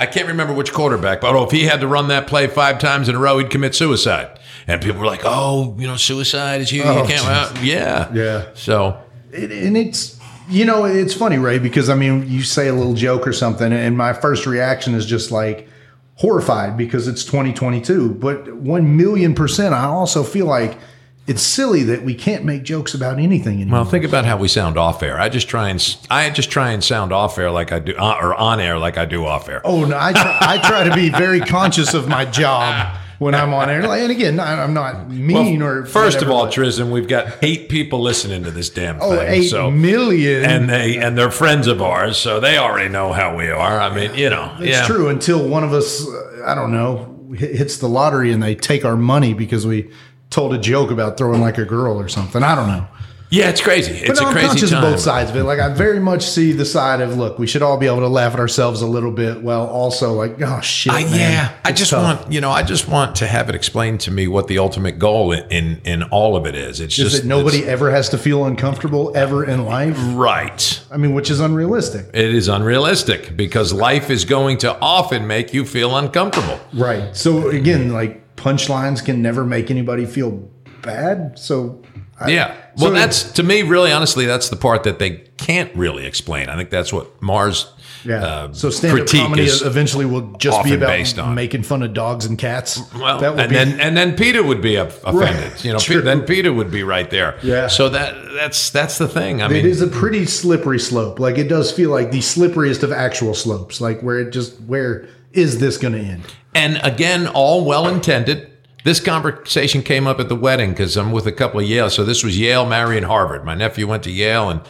[0.01, 2.79] I can't remember which quarterback, but oh, if he had to run that play five
[2.79, 4.39] times in a row, he'd commit suicide.
[4.67, 6.83] And people were like, "Oh, you know, suicide is you.
[6.85, 8.47] Oh, you can't." Well, yeah, Yeah.
[8.55, 10.19] So it, and it's
[10.49, 13.73] you know it's funny, Ray, because I mean you say a little joke or something,
[13.73, 15.69] and my first reaction is just like
[16.17, 18.15] horrified because it's 2022.
[18.15, 20.79] But one million percent, I also feel like
[21.27, 23.81] it's silly that we can't make jokes about anything anymore.
[23.81, 25.19] Well, think about how we sound off air.
[25.19, 28.19] I just try and I just try and sound off air like I do, uh,
[28.21, 29.63] or on air like I do off air.
[29.65, 33.55] Oh no, I try, I try to be very conscious of my job when I'm
[33.55, 33.83] on air.
[33.83, 38.45] And again, I'm not mean or First of all, Trizdon, we've got eight people listening
[38.45, 39.29] to this damn oh, thing.
[39.29, 40.45] eight so million.
[40.45, 43.81] and they and they're friends of ours, so they already know how we are.
[43.81, 44.87] I mean, you know, It's yeah.
[44.87, 48.85] true until one of us, uh, I don't know, hits the lottery and they take
[48.85, 49.91] our money because we
[50.31, 52.43] told a joke about throwing like a girl or something.
[52.43, 52.87] I don't know.
[53.31, 53.91] Yeah, it's crazy.
[53.95, 54.85] It's But no, a I'm crazy conscious time.
[54.85, 55.43] of both sides of it.
[55.43, 58.07] Like I very much see the side of look, we should all be able to
[58.07, 61.91] laugh at ourselves a little bit, while also like, oh shit, I, yeah, I just
[61.91, 62.21] tough.
[62.21, 65.01] want you know, I just want to have it explained to me what the ultimate
[65.01, 66.79] goal in in, in all of it is.
[66.79, 69.97] It's is just that nobody ever has to feel uncomfortable ever in life.
[70.13, 70.81] right.
[70.93, 72.07] I mean, which is unrealistic.
[72.15, 76.61] It is unrealistic because life is going to often make you feel uncomfortable.
[76.73, 77.17] Right.
[77.17, 80.49] So again, like punchlines can never make anybody feel
[80.83, 81.39] bad.
[81.39, 81.83] So
[82.21, 82.55] I, Yeah.
[82.77, 86.49] Well, so- that's to me, really, honestly, that's the part that they can't really explain.
[86.49, 87.71] I think that's what Mars.
[88.07, 88.23] Yeah.
[88.23, 91.35] uh, so stand-up comedy is eventually will just be about based on.
[91.35, 92.79] making fun of dogs and cats.
[92.95, 95.15] Well, that will and be then and then Peter would be offended.
[95.15, 95.65] Right.
[95.65, 96.03] You know, True.
[96.03, 97.39] Then Peter would be right there.
[97.43, 97.67] Yeah.
[97.69, 99.41] So that that's that's the thing.
[99.41, 101.19] I it mean, is a pretty slippery slope.
[101.19, 103.81] Like it does feel like the slipperiest of actual slopes.
[103.81, 106.25] Like where it just where is this going to end?
[106.55, 108.51] And again, all well intended.
[108.85, 111.91] This conversation came up at the wedding because I'm with a couple of Yale.
[111.91, 113.45] So this was Yale marrying Harvard.
[113.45, 114.61] My nephew went to Yale, and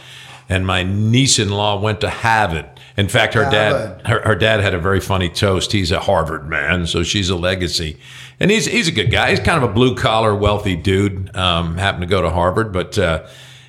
[0.49, 2.67] and my niece-in-law went to Harvard.
[2.97, 5.73] In fact, her dad her, her dad had a very funny toast.
[5.73, 7.99] He's a Harvard man, so she's a legacy,
[8.39, 9.31] and he's he's a good guy.
[9.31, 11.35] He's kind of a blue collar, wealthy dude.
[11.37, 12.99] Um, happened to go to Harvard, but.
[12.99, 13.27] Uh,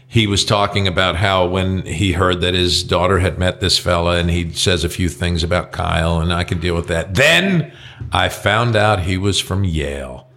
[0.07, 4.17] he was talking about how when he heard that his daughter had met this fella
[4.17, 7.15] and he says a few things about Kyle and I can deal with that.
[7.15, 7.73] Then
[8.11, 10.27] I found out he was from Yale.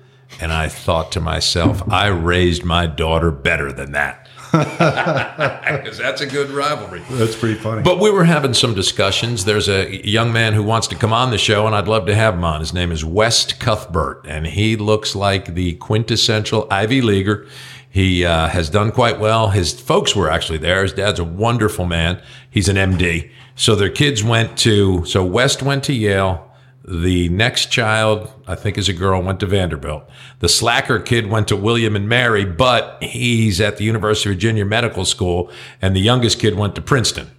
[0.41, 4.29] And I thought to myself, I raised my daughter better than that.
[5.69, 7.03] Because that's a good rivalry.
[7.11, 7.83] That's pretty funny.
[7.83, 9.45] But we were having some discussions.
[9.45, 12.15] There's a young man who wants to come on the show, and I'd love to
[12.15, 12.61] have him on.
[12.61, 17.47] His name is West Cuthbert, and he looks like the quintessential Ivy Leaguer.
[17.91, 19.51] He uh, has done quite well.
[19.51, 20.83] His folks were actually there.
[20.83, 22.23] His dad's a wonderful man.
[22.51, 23.31] He's an MD.
[23.55, 26.47] So their kids went to, so West went to Yale.
[26.91, 30.09] The next child, I think, is a girl, went to Vanderbilt.
[30.39, 34.64] The slacker kid went to William and Mary, but he's at the University of Virginia
[34.64, 35.51] Medical School,
[35.82, 37.30] and the youngest kid went to Princeton.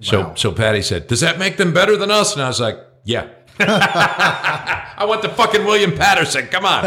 [0.00, 2.78] So, so Patty said, "Does that make them better than us?" And I was like,
[3.04, 3.28] "Yeah."
[3.60, 6.46] I went to fucking William Paterson.
[6.48, 6.82] Come on,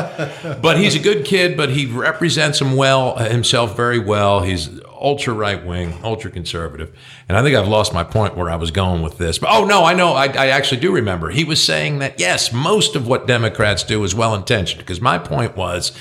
[0.61, 1.57] but he's a good kid.
[1.57, 4.41] But he represents him well himself very well.
[4.41, 4.69] He's
[5.01, 6.95] ultra right wing, ultra conservative,
[7.27, 9.39] and I think I've lost my point where I was going with this.
[9.39, 10.13] But oh no, I know.
[10.13, 11.29] I, I actually do remember.
[11.29, 14.79] He was saying that yes, most of what Democrats do is well intentioned.
[14.79, 15.91] Because my point was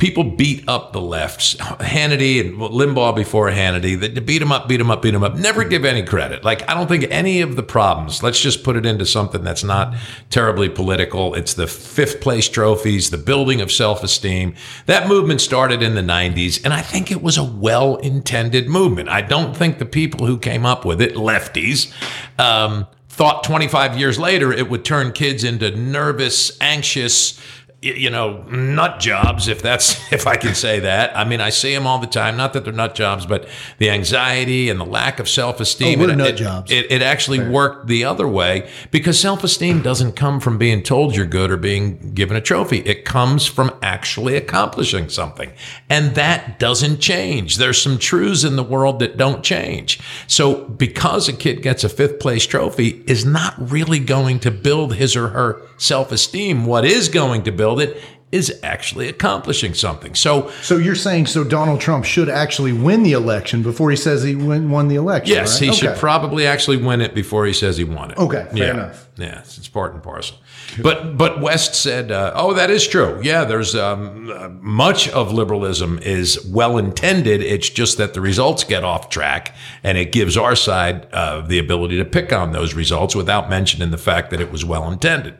[0.00, 1.54] people beat up the lefts.
[1.56, 5.36] Hannity and Limbaugh before Hannity, they beat them up, beat them up, beat them up.
[5.36, 6.42] Never give any credit.
[6.42, 9.62] Like, I don't think any of the problems, let's just put it into something that's
[9.62, 9.94] not
[10.30, 11.34] terribly political.
[11.34, 14.54] It's the fifth place trophies, the building of self esteem.
[14.86, 19.10] That movement started in the 90s, and I think it was a well intended movement.
[19.10, 21.92] I don't think the people who came up with it, lefties,
[22.38, 22.86] um,
[23.20, 27.38] thought 25 years later it would turn kids into nervous, anxious,
[27.82, 31.16] you know, nut jobs, if that's, if I can say that.
[31.16, 32.36] I mean, I see them all the time.
[32.36, 36.00] Not that they're nut jobs, but the anxiety and the lack of self esteem.
[36.00, 36.70] Oh, nut jobs.
[36.70, 41.16] It, it actually worked the other way because self esteem doesn't come from being told
[41.16, 42.78] you're good or being given a trophy.
[42.80, 45.50] It comes from actually accomplishing something.
[45.88, 47.56] And that doesn't change.
[47.56, 50.00] There's some truths in the world that don't change.
[50.26, 54.96] So because a kid gets a fifth place trophy is not really going to build
[54.96, 56.66] his or her self esteem.
[56.66, 58.02] What is going to build it
[58.32, 60.14] is actually accomplishing something.
[60.14, 64.22] So, So you're saying so Donald Trump should actually win the election before he says
[64.22, 65.34] he win, won the election?
[65.34, 65.70] yes, right?
[65.70, 68.18] he should probably actually win it before he says he won it.
[68.18, 68.70] Okay, fair yeah.
[68.70, 69.08] enough.
[69.16, 70.36] Yeah, it's, it's part and parcel.
[70.80, 73.20] But but West said, uh, "Oh, that is true.
[73.22, 77.42] Yeah, there's um, uh, much of liberalism is well intended.
[77.42, 81.58] It's just that the results get off track, and it gives our side uh, the
[81.58, 85.34] ability to pick on those results without mentioning the fact that it was well intended."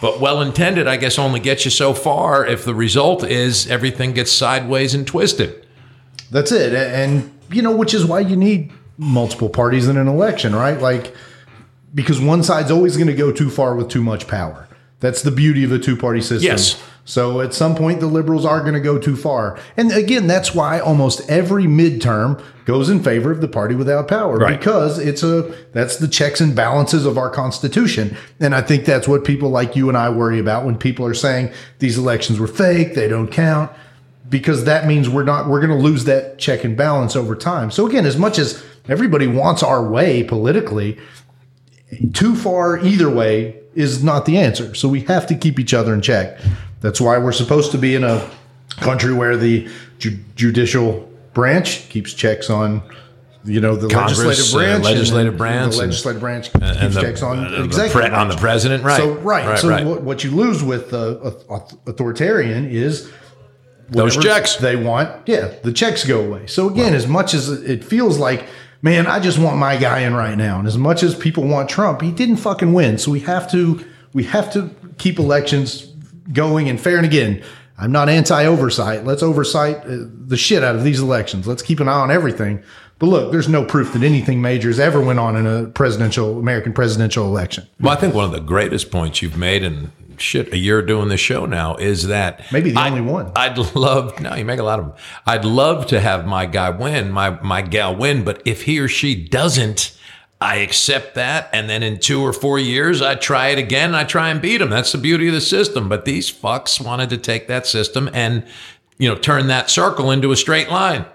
[0.00, 4.12] But well intended, I guess, only gets you so far if the result is everything
[4.12, 5.66] gets sideways and twisted.
[6.30, 6.72] That's it.
[6.74, 10.80] And, you know, which is why you need multiple parties in an election, right?
[10.80, 11.14] Like,
[11.94, 14.68] because one side's always going to go too far with too much power.
[15.00, 16.46] That's the beauty of a two party system.
[16.46, 16.82] Yes.
[17.08, 19.58] So at some point, the liberals are going to go too far.
[19.78, 24.36] And again, that's why almost every midterm goes in favor of the party without power
[24.36, 24.58] Right.
[24.58, 28.14] because it's a that's the checks and balances of our constitution.
[28.40, 31.14] And I think that's what people like you and I worry about when people are
[31.14, 33.72] saying these elections were fake, they don't count
[34.28, 37.70] because that means we're not we're going to lose that check and balance over time.
[37.70, 40.98] So again, as much as everybody wants our way politically,
[42.12, 44.74] too far either way is not the answer.
[44.74, 46.38] So we have to keep each other in check.
[46.80, 48.28] That's why we're supposed to be in a
[48.80, 49.68] country where the
[49.98, 52.82] ju- judicial branch keeps checks on
[53.44, 56.80] you know the Congress, legislative uh, branch, and legislative then branch, the legislative branch and
[56.80, 58.96] keeps the- checks on uh, the executive pre- on the president, right.
[58.96, 59.86] So right, Right, so right.
[59.86, 61.16] What, what you lose with the
[61.48, 63.10] auth- authoritarian is
[63.88, 64.56] Those checks.
[64.56, 65.26] they want.
[65.26, 66.46] Yeah, the checks go away.
[66.46, 68.44] So again, as much as it feels like,
[68.82, 71.68] man, I just want my guy in right now, and as much as people want
[71.70, 72.98] Trump, he didn't fucking win.
[72.98, 75.87] So we have to we have to keep elections
[76.32, 76.96] going and fair.
[76.96, 77.42] And again,
[77.78, 79.04] I'm not anti oversight.
[79.04, 81.46] Let's oversight uh, the shit out of these elections.
[81.46, 82.62] Let's keep an eye on everything.
[82.98, 86.38] But look, there's no proof that anything major has ever went on in a presidential
[86.40, 87.68] American presidential election.
[87.80, 91.08] Well, I think one of the greatest points you've made in shit a year doing
[91.08, 93.30] this show now is that Maybe the I- only one.
[93.36, 94.94] I'd love no, you make a lot of them.
[95.26, 98.88] I'd love to have my guy win, my my gal win, but if he or
[98.88, 99.96] she doesn't,
[100.40, 103.94] I accept that, and then in two or four years, I try it again.
[103.94, 104.70] I try and beat them.
[104.70, 105.88] That's the beauty of the system.
[105.88, 108.44] But these fucks wanted to take that system and
[108.98, 111.06] you know turn that circle into a straight line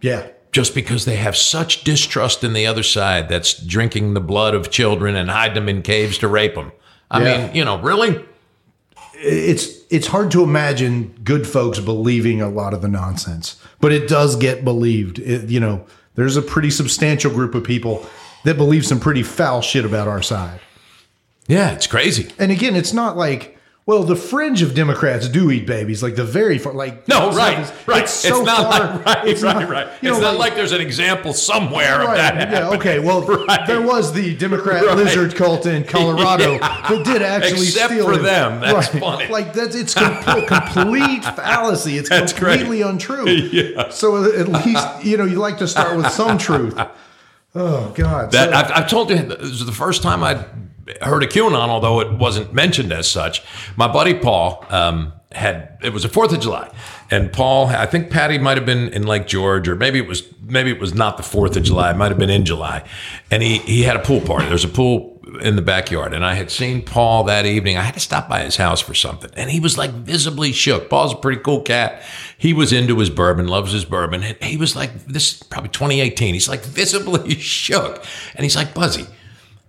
[0.00, 0.26] Yeah.
[0.52, 4.70] just because they have such distrust in the other side that's drinking the blood of
[4.70, 6.70] children and hide them in caves to rape them.
[7.10, 7.46] I Yeah.
[7.46, 8.24] mean, you know, really?
[9.14, 14.08] it's it's hard to imagine good folks believing a lot of the nonsense, but it
[14.08, 15.18] does get believed.
[15.18, 15.84] It, you know,
[16.14, 18.06] there's a pretty substantial group of people
[18.44, 20.60] that believe some pretty foul shit about our side.
[21.48, 22.32] Yeah, it's crazy.
[22.38, 26.22] And again, it's not like well, the fringe of Democrats do eat babies, like the
[26.24, 28.02] very far, like No, it's right, not- right.
[28.04, 29.88] It's, so not far, like, right, it's right, not- right.
[30.00, 32.16] you know, it's not like, there's an example somewhere of Right.
[32.16, 32.34] that.
[32.36, 32.40] Yeah.
[32.60, 32.78] happening.
[32.78, 32.98] Okay.
[33.00, 33.66] Well, Right.
[33.66, 34.96] there was the Democrat Right.
[34.96, 38.60] lizard cult in Colorado that did actually Except steal for them.
[38.60, 39.26] That's funny.
[39.26, 41.98] Like that's it's com- complete fallacy.
[41.98, 42.60] It's That's great.
[42.60, 43.90] completely untrue.
[43.90, 46.78] So at least you know you like to start with some truth.
[47.54, 48.30] Oh God.
[48.32, 50.44] That So- I've, I've told you this is the first time I'd
[51.00, 53.42] heard of QAnon, although it wasn't mentioned as such.
[53.76, 56.70] My buddy Paul um, had it was the Fourth of July,
[57.10, 60.22] and Paul, I think Patty might have been in Lake George, or maybe it was
[60.42, 62.84] maybe it was not the Fourth of July, it might have been in July,
[63.30, 64.46] and he he had a pool party.
[64.48, 67.76] There's a pool in the backyard, and I had seen Paul that evening.
[67.78, 70.90] I had to stop by his house for something, and he was like visibly shook.
[70.90, 72.02] Paul's a pretty cool cat.
[72.42, 75.70] He was into his bourbon, loves his bourbon, and he was like this is probably
[75.70, 76.34] 2018.
[76.34, 79.06] He's like visibly shook, and he's like Buzzy.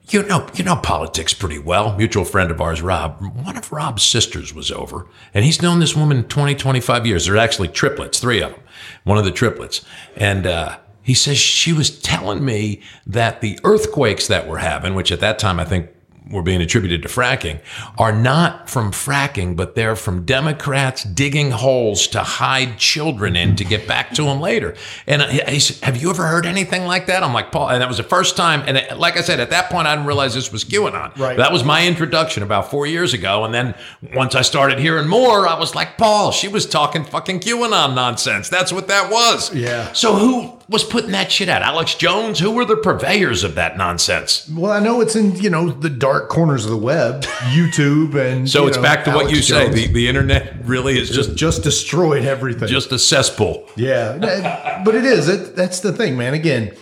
[0.09, 1.95] You know, you know politics pretty well.
[1.95, 3.21] Mutual friend of ours, Rob.
[3.21, 5.05] One of Rob's sisters was over,
[5.35, 7.27] and he's known this woman 20, 25 years.
[7.27, 8.61] They're actually triplets, three of them.
[9.03, 14.25] One of the triplets, and uh, he says she was telling me that the earthquakes
[14.29, 15.91] that we're having, which at that time I think
[16.29, 17.59] were being attributed to fracking,
[17.97, 23.63] are not from fracking, but they're from Democrats digging holes to hide children in to
[23.65, 24.75] get back to them later.
[25.07, 27.87] And he said, "Have you ever heard anything like that?" I'm like, "Paul," and that
[27.87, 28.63] was the first time.
[28.65, 31.17] And it- like I said, at that point, I didn't realize this was QAnon.
[31.17, 31.37] Right.
[31.37, 33.43] That was my introduction about four years ago.
[33.43, 33.73] And then
[34.15, 38.49] once I started hearing more, I was like, "Paul, she was talking fucking QAnon nonsense.
[38.49, 39.91] That's what that was." Yeah.
[39.93, 41.61] So who was putting that shit out?
[41.61, 42.39] Alex Jones?
[42.39, 44.49] Who were the purveyors of that nonsense?
[44.49, 48.49] well, I know it's in you know the dark corners of the web, YouTube, and
[48.49, 49.69] So it's know, back to what Alex you say.
[49.69, 52.67] The, the internet really is just just destroyed everything.
[52.67, 53.67] just a cesspool.
[53.75, 55.27] Yeah, but it is.
[55.29, 56.33] It, that's the thing, man.
[56.33, 56.75] Again,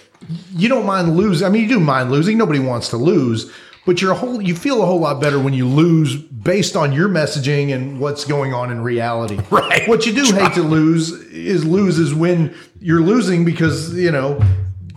[0.55, 1.47] you don't mind losing.
[1.47, 2.37] I mean, you do mind losing.
[2.37, 3.51] Nobody wants to lose,
[3.85, 4.41] but you're a whole.
[4.41, 8.25] You feel a whole lot better when you lose based on your messaging and what's
[8.25, 9.39] going on in reality.
[9.51, 9.87] Right.
[9.87, 14.41] What you do hate to lose is lose is when you're losing because you know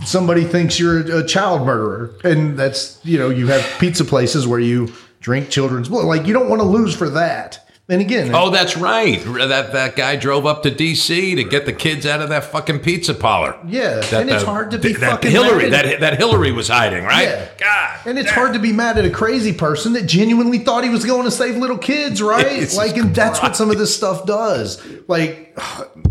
[0.04, 4.46] somebody thinks you're a, a child murderer, and that's you know you have pizza places
[4.46, 6.04] where you drink children's blood.
[6.04, 7.63] Like you don't want to lose for that.
[7.86, 9.22] And again, Oh, that's right.
[9.22, 11.34] That that guy drove up to D.C.
[11.34, 13.58] to get the kids out of that fucking pizza parlor.
[13.66, 15.84] Yeah, that and it's hard to be that fucking Hillary mad.
[15.84, 17.24] that that Hillary was hiding, right?
[17.28, 17.48] Yeah.
[17.58, 20.88] God, And it's hard to be mad at a crazy person that genuinely thought he
[20.88, 22.46] was going to save little kids, right?
[22.48, 24.82] Jesus like, and that's what some of this stuff does.
[25.06, 25.54] Like,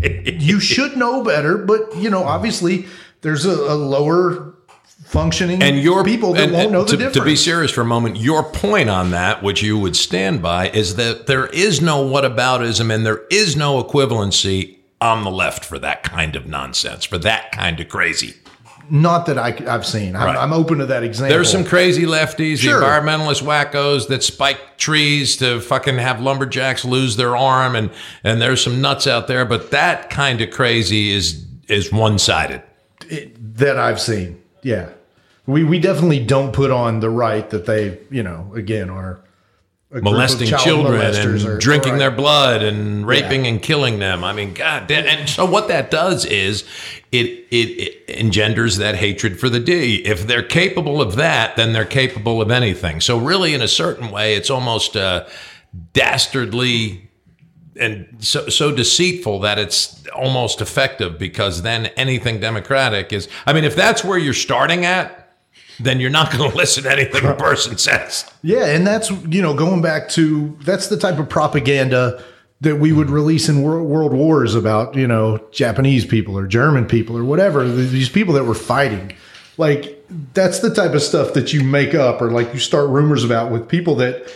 [0.00, 2.86] you should know better, but you know, obviously,
[3.22, 4.53] there's a, a lower
[5.14, 7.16] functioning and your people that and- won't and know the to, difference.
[7.16, 10.68] To be serious for a moment, your point on that, which you would stand by,
[10.70, 15.78] is that there is no whataboutism and there is no equivalency on the left for
[15.78, 18.34] that kind of nonsense, for that kind of crazy.
[18.90, 20.14] Not that I, have seen.
[20.14, 20.36] I'm, Right.
[20.36, 21.34] I'm open to that example.
[21.34, 22.80] There's some crazy lefties, Sure.
[22.80, 27.88] the environmentalist wackos that spike trees to fucking have lumberjacks lose their arm, and
[28.24, 32.60] and there's some nuts out there, but that kind of crazy is is one sided.
[33.56, 34.40] that I've seen.
[34.62, 34.88] Yeah,
[35.46, 39.20] we we definitely don't put on the right that they, you know, again are
[39.90, 44.24] a group of molesting children and or- drinking their blood and raping and killing them.
[44.24, 45.06] I mean, God damn.
[45.06, 46.64] And so what that does is
[47.12, 50.04] it, it it engenders that hatred for the D.
[50.04, 53.00] If they're capable of that, then they're capable of anything.
[53.00, 55.26] So really, in a certain way, it's almost uh,
[55.92, 57.10] dastardly
[57.76, 63.28] and so so deceitful that it's almost effective because then anything democratic is.
[63.46, 65.20] I mean, if that's where you're starting at.
[65.80, 68.30] Then you're not going to listen to anything a person says.
[68.42, 72.22] Yeah, and that's you know going back to that's the type of propaganda
[72.60, 76.86] that we would release in world, world wars about you know Japanese people or German
[76.86, 79.12] people or whatever these people that were fighting.
[79.58, 80.04] Like
[80.34, 83.50] that's the type of stuff that you make up or like you start rumors about
[83.52, 84.28] with people that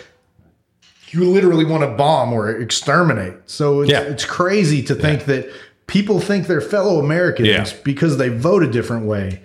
[1.10, 3.34] you literally want to bomb or exterminate.
[3.46, 4.00] So it's, Yeah.
[4.02, 5.48] it's crazy to think that
[5.86, 7.66] people think they're fellow Americans Yeah.
[7.82, 9.40] because they vote a different way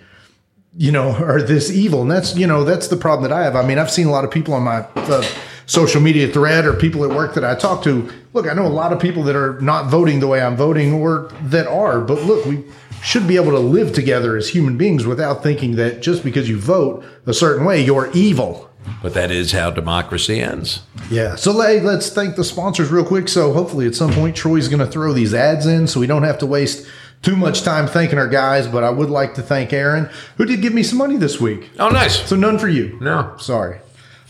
[0.76, 2.02] you know, are this evil.
[2.02, 3.56] And that's, you know, that's the problem that I have.
[3.56, 5.24] I mean, I've seen a lot of people on my uh,
[5.66, 8.10] social media thread or people at work that I talk to.
[8.32, 10.92] Look, I know a lot of people that are not voting the way I'm voting
[10.92, 12.64] or that are, but look, we
[13.02, 16.58] should be able to live together as human beings without thinking that just because you
[16.58, 18.70] vote a certain way, you're evil.
[19.02, 20.82] But that is how democracy ends.
[21.10, 21.36] Yeah.
[21.36, 23.28] So hey, let's thank the sponsors real quick.
[23.28, 26.22] So hopefully at some point Troy's going to throw these ads in so we don't
[26.22, 26.86] have to waste
[27.24, 28.66] too much time thanking our guys.
[28.68, 31.70] But I would like to thank Aaron, who did give me some money this week.
[31.78, 32.28] Oh, nice.
[32.28, 32.98] So none for you.
[33.00, 33.34] No.
[33.38, 33.78] Sorry.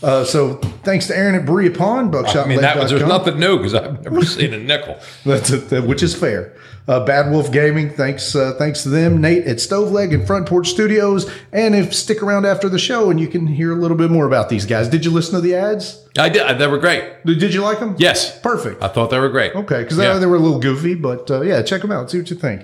[0.03, 2.45] Uh, so thanks to Aaron at Berea Pawn, bookshop.
[2.45, 4.99] I mean, that was, there's nothing new because I've never seen a nickel.
[5.25, 6.53] That's it, which is fair.
[6.87, 9.19] Uh, Bad Wolf Gaming, thanks, uh, thanks to them.
[9.19, 13.19] Nate at Stoveleg and Front Porch Studios, and if stick around after the show and
[13.19, 14.87] you can hear a little bit more about these guys.
[14.89, 16.05] Did you listen to the ads?
[16.19, 16.59] I did.
[16.59, 17.25] They were great.
[17.25, 17.95] Did did you like them?
[17.97, 18.37] Yes.
[18.41, 18.83] Perfect.
[18.83, 19.55] I thought they were great.
[19.55, 20.19] Okay, because Yeah.
[20.19, 22.11] they were a little goofy, but uh, yeah, check them out.
[22.11, 22.63] See what you think.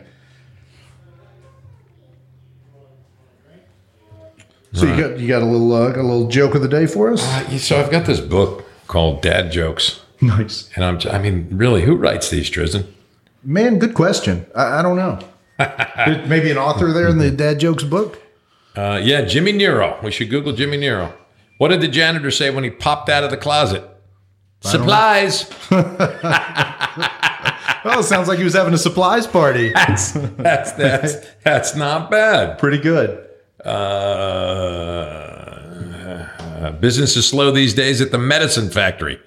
[4.74, 6.86] So you got you got a little uh, got a little joke of the day
[6.86, 7.22] for us.
[7.24, 10.00] Uh, So I've got this book called Dad Jokes.
[10.24, 12.86] Nice, And I'm, I mean, really, who writes these, Trizdon?
[13.44, 13.80] man.
[13.80, 14.46] Good question.
[14.56, 15.18] I, I don't know.
[16.28, 18.22] Maybe an author there in the dad jokes book.
[18.76, 20.02] Uh, yeah, Jimmy Niro.
[20.04, 21.12] We should Google Jimmy Niro.
[21.58, 23.84] What did the janitor say when he popped out of the closet?
[24.62, 25.50] Supplies.
[27.84, 29.72] Oh, sounds like he was having a supplies party.
[29.74, 32.60] That's that's that's that's not bad.
[32.60, 33.28] Pretty good.
[33.66, 35.52] Uh,
[36.80, 39.20] business is slow these days at the medicine factory.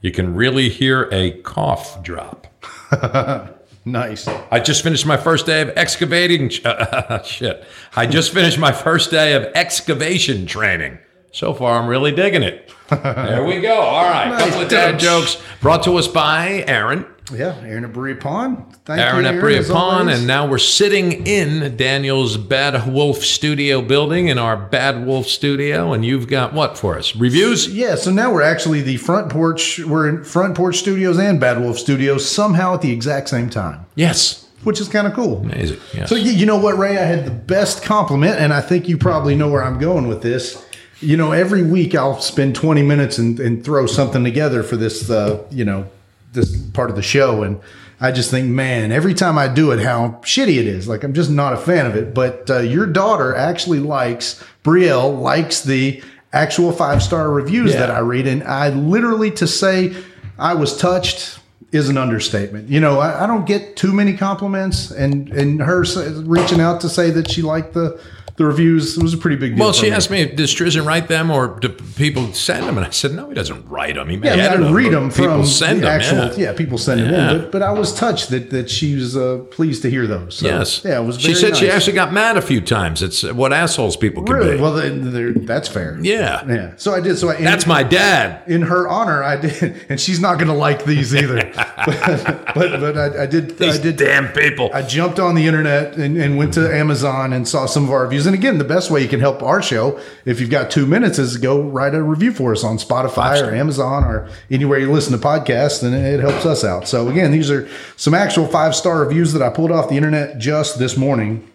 [0.00, 2.46] You can really hear a cough drop.
[3.84, 4.28] Nice.
[4.28, 6.48] I just finished my first day of excavating.
[7.24, 7.64] shit.
[7.96, 10.98] I just finished my first day of excavation training.
[11.32, 12.70] So far, I'm really digging it.
[12.90, 13.74] There we go.
[13.80, 14.28] All right.
[14.28, 17.06] Nice Couple of dad jokes brought to us by Aaron.
[17.32, 18.66] Yeah, Aaron at Berea Pawn.
[18.84, 20.18] Thank Aaron you, at as Pawn, always.
[20.18, 25.94] and now we're sitting in Daniel's Bad Wolf Studio building in our Bad Wolf Studio,
[25.94, 27.16] and you've got what for us?
[27.16, 27.72] Reviews?
[27.72, 29.78] Yeah, so now we're actually the front porch.
[29.78, 33.86] We're in front porch studios and Bad Wolf Studios somehow at the exact same time,
[33.94, 34.46] Yes.
[34.64, 35.38] which is kind of cool.
[35.38, 35.78] Amazing.
[35.94, 36.10] Yes.
[36.10, 36.98] So you know what, Ray?
[36.98, 40.20] I had the best compliment, and I think you probably know where I'm going with
[40.22, 40.62] this.
[41.02, 45.10] You know, every week I'll spend 20 minutes and, and throw something together for this,
[45.10, 45.86] uh, you know,
[46.32, 47.60] this part of the show, and
[48.00, 50.88] I just think, man, every time I do it, how shitty it is.
[50.88, 52.14] Like I'm just not a fan of it.
[52.14, 57.80] But uh, your daughter actually likes Brielle likes the actual five star reviews Yeah.
[57.80, 59.94] that I read, and I literally to say
[60.38, 61.38] I was touched
[61.72, 62.68] is an understatement.
[62.68, 65.84] You know, I, I don't get too many compliments, and and her
[66.24, 68.00] reaching out to say that she liked the
[68.36, 69.64] the reviews was a pretty big deal.
[69.64, 69.92] Well, she me.
[69.96, 72.78] asked me, does Trizdon write them or do people send them?
[72.78, 74.08] And I said, no, he doesn't write them.
[74.08, 76.00] He may Yeah, I, mean, I read them from People send the them.
[76.00, 76.16] actual.
[76.40, 76.50] yeah.
[76.50, 76.52] Yeah.
[76.54, 77.40] people send them in.
[77.42, 80.36] But, but I was touched that that she was uh, pleased to hear those.
[80.36, 80.82] So, Yes.
[80.84, 81.20] yeah, it was.
[81.20, 83.02] She said she actually got mad a few times.
[83.02, 84.56] It's what assholes people can Really?
[84.56, 84.62] be.
[84.62, 85.98] Well, then, there- that's fair.
[86.00, 86.44] yeah.
[86.48, 86.72] Yeah.
[86.76, 87.18] So I did.
[87.18, 88.42] So I, in, That's my dad.
[88.48, 89.22] in her honor.
[89.22, 91.52] I did, and she's not going to like these either.
[91.54, 91.86] but
[92.54, 93.58] but, but I, I did.
[93.58, 93.96] These I did.
[93.96, 94.70] damn people.
[94.72, 98.02] I jumped on the internet and, and went to Amazon and saw some of our
[98.04, 98.21] reviews.
[98.26, 101.18] And again, the best way you can help our show, if you've got two minutes,
[101.18, 105.12] is go write a review for us on Spotify or Amazon or anywhere you listen
[105.12, 106.88] to podcasts, and it helps us out.
[106.88, 110.38] So again, these are some actual five star reviews that I pulled off the internet
[110.38, 111.48] just this morning.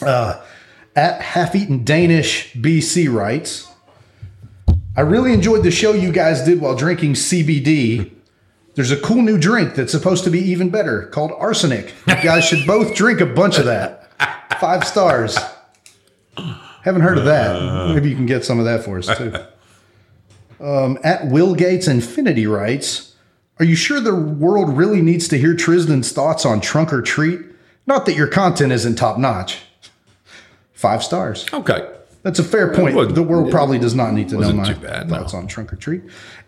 [0.00, 0.42] Uh,
[0.94, 3.68] at Half Eaten Danish BC writes,
[4.94, 8.12] I really enjoyed the show you guys did while drinking CBD.
[8.74, 11.94] There's a cool new drink that's supposed to be even better called arsenic.
[12.06, 14.10] You guys should both drink a bunch of that.
[14.60, 15.38] Five stars.
[16.82, 17.94] Haven't heard of that.
[17.94, 19.34] Maybe you can get some of that for us too.
[20.60, 23.16] Um, at Will Gates Infinity writes,
[23.58, 27.40] Are you sure the world really needs to hear Trizdon's thoughts on Trunk or Treat?
[27.84, 29.58] Not that your content isn't top notch.
[30.72, 31.46] Five stars.
[31.52, 31.88] Okay.
[32.22, 33.14] That's a fair point.
[33.14, 35.16] the world probably does not need to know my bad, no.
[35.16, 36.02] thoughts on Trunk or Treat.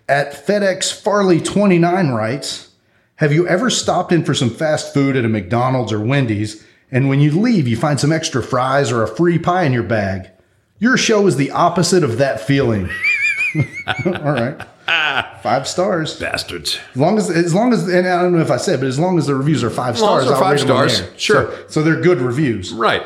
[0.09, 2.71] At FedEx Farley 29 writes,
[3.17, 6.65] Have you ever stopped in for some fast food at a McDonald's or Wendy's,
[6.95, 9.83] and when you leave, you find some extra fries or a free pie in your
[9.83, 10.31] bag?
[10.79, 12.89] Your show is the opposite of that feeling.
[14.07, 14.65] All right.
[15.43, 16.19] Five stars.
[16.21, 16.79] Bastards.
[16.93, 18.99] As long as, as long as, and I don't know if I said, but as
[18.99, 21.09] long as the reviews are five stars, I'll five rate stars, air.
[21.17, 21.51] sure.
[21.51, 22.73] So, so they're good reviews.
[22.73, 23.05] Right.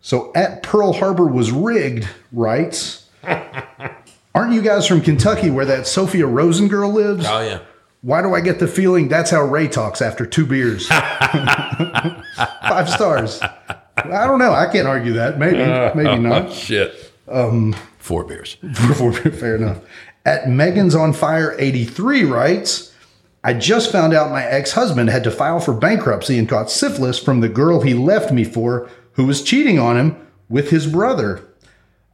[0.00, 3.08] So at Pearl Harbor was rigged, writes,
[4.34, 7.26] Aren't you guys from Kentucky where that Sophia Rosing girl lives?
[7.28, 7.60] Oh, yeah.
[8.04, 10.86] Why do I get the feeling that's how Ray talks after two beers?
[10.88, 13.40] Five stars.
[13.40, 14.52] I don't know.
[14.52, 15.38] I can't argue that.
[15.38, 15.56] Maybe,
[16.04, 16.52] maybe not.
[16.52, 17.12] Shit.
[17.28, 18.58] Um, Four beers.
[18.74, 19.78] Fair enough.
[20.26, 22.94] At Megan's on Fire 83 writes,
[23.42, 27.18] I just found out my ex husband had to file for bankruptcy and caught syphilis
[27.18, 31.42] from the girl he left me for who was cheating on him with his brother.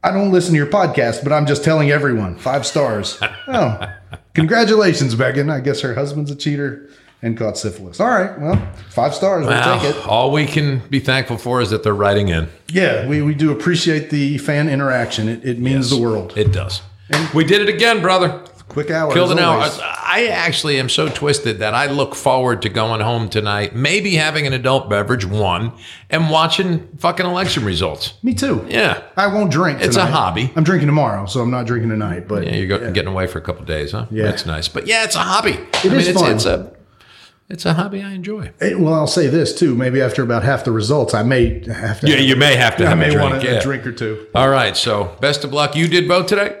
[0.03, 2.35] I don't listen to your podcast, but I'm just telling everyone.
[2.37, 3.19] Five stars.
[3.53, 3.93] Oh,
[4.33, 5.49] congratulations, Megan.
[5.49, 6.89] I guess her husband's a cheater
[7.21, 7.99] and caught syphilis.
[7.99, 8.39] All right.
[8.39, 8.55] Well,
[8.89, 9.45] five stars.
[9.45, 9.79] We'll Wow.
[9.79, 10.07] take it.
[10.07, 12.47] All we can be thankful for is that they're writing in.
[12.69, 15.27] Yeah, we, we do appreciate the fan interaction.
[15.27, 16.33] It, it means the world.
[16.37, 16.81] It does.
[17.33, 18.41] we did it again, brother.
[18.71, 19.13] Quick hour.
[19.13, 19.67] Killed an hour.
[19.83, 24.47] I actually am so twisted that I look forward to going home tonight, maybe having
[24.47, 25.73] an adult beverage, one,
[26.09, 28.13] and watching fucking election results.
[28.23, 28.65] Me too.
[28.69, 29.03] Yeah.
[29.17, 29.81] I won't drink.
[29.81, 30.53] It's a hobby.
[30.55, 32.29] I'm drinking tomorrow, so I'm not drinking tonight.
[32.29, 34.05] But Yeah, you're go- getting away for a couple days, huh?
[34.09, 34.23] Yeah.
[34.23, 34.69] That's nice.
[34.69, 35.51] But yeah, it's a hobby.
[35.51, 36.31] It I mean, is it's, fun.
[36.31, 36.73] It's a,
[37.49, 38.51] it's a hobby I enjoy.
[38.61, 39.75] Eh, well, I'll say this too.
[39.75, 42.07] Maybe after about half the results, I may have to.
[42.09, 43.31] Yeah, you may have to I have a may drink.
[43.31, 43.51] want a, yeah.
[43.57, 44.27] a drink or two.
[44.33, 44.77] All right.
[44.77, 45.75] So best of luck.
[45.75, 46.57] You did vote today?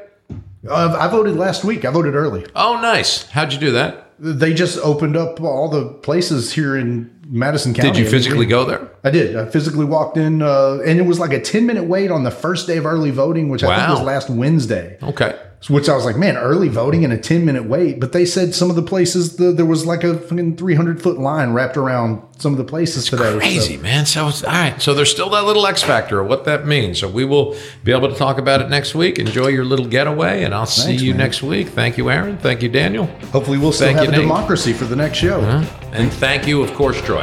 [0.67, 1.85] Uh, I voted last week.
[1.85, 2.45] I voted early.
[2.55, 3.23] Oh, nice.
[3.29, 4.07] How'd you do that?
[4.19, 7.89] They just opened up all the places here in Madison County.
[7.91, 8.87] Did you physically go there?
[9.03, 9.35] I did.
[9.35, 12.29] I physically walked in, uh, and it was like a 10 minute wait on the
[12.29, 14.99] first day of early voting, which I think was last Wednesday.
[15.01, 15.39] Okay.
[15.69, 17.99] Which I was like, man, early voting and a 10 minute wait.
[17.99, 21.19] But they said some of the places, the, there was like a fucking 300 foot
[21.19, 23.37] line wrapped around some of the places today.
[23.37, 24.05] Crazy, So- man.
[24.07, 24.81] So it's all right.
[24.81, 26.97] So there's still that little X factor of what that means.
[26.99, 29.19] So we will be able to talk about it next week.
[29.19, 31.19] Enjoy your little getaway, and I'll see you man.
[31.19, 31.67] next week.
[31.69, 32.39] Thank you, Aaron.
[32.39, 33.05] Thank you, Daniel.
[33.31, 35.41] Hopefully, we'll still Thank have you, a democracy for the next show.
[35.41, 35.89] Uh-huh.
[35.91, 37.21] And thank you, of course, Troy.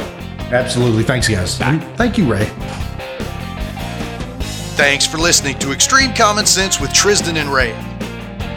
[0.51, 1.03] Absolutely.
[1.03, 1.57] Thanks, guys.
[1.57, 2.45] Thank you, Ray.
[4.77, 7.75] Thanks for listening to Extreme Common Sense with Trizdon and Ray.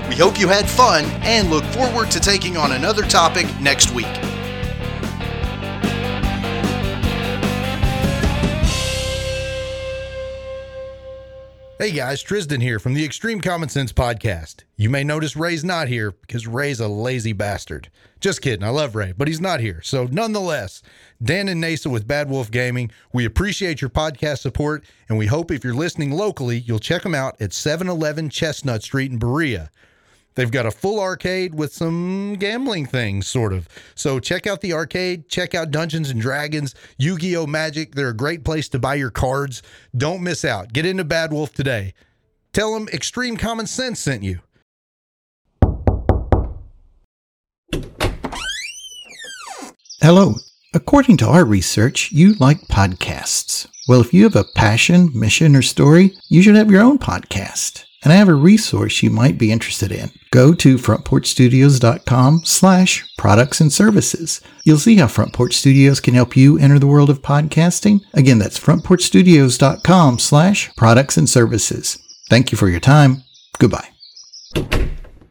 [0.09, 4.07] We hope you had fun and look forward to taking on another topic next week.
[11.79, 14.63] Hey guys, Trizdon here from the Extreme Common Sense podcast.
[14.77, 17.91] You may notice Ray's not here because Ray's a lazy bastard.
[18.21, 19.81] Just kidding, I love Ray, but he's not here.
[19.83, 20.81] So, nonetheless,
[21.21, 25.51] Dan and Nasa with Bad Wolf Gaming, we appreciate your podcast support and we hope
[25.51, 29.69] if you're listening locally, you'll check them out at 711 Chestnut Street in Berea.
[30.35, 33.69] They've got a full arcade with some gambling things, sort of.
[33.95, 37.47] So check out the arcade, check out Dungeons and Dragons, Yu Gi Oh!
[37.47, 37.95] Magic.
[37.95, 39.63] They're a great place to buy your cards.
[39.97, 40.73] Don't miss out.
[40.73, 41.95] Get into Bad Wolf today.
[42.53, 44.41] Tell them Extreme Common Sense sent you.
[50.01, 50.35] Hello.
[50.75, 53.69] According to our research, you like podcasts.
[53.89, 57.85] Well, if you have a passion, mission, or story, you should have your own podcast.
[58.03, 60.11] And I have a resource you might be interested in.
[60.31, 64.41] Go to frontporchstudios.com slash products and services.
[64.65, 68.01] You'll see how Front Porch Studios can help you enter the world of podcasting.
[68.15, 71.99] Again, that's frontporchstudios.com slash products and services.
[72.29, 73.25] Thank you for your time.
[73.59, 73.89] Goodbye.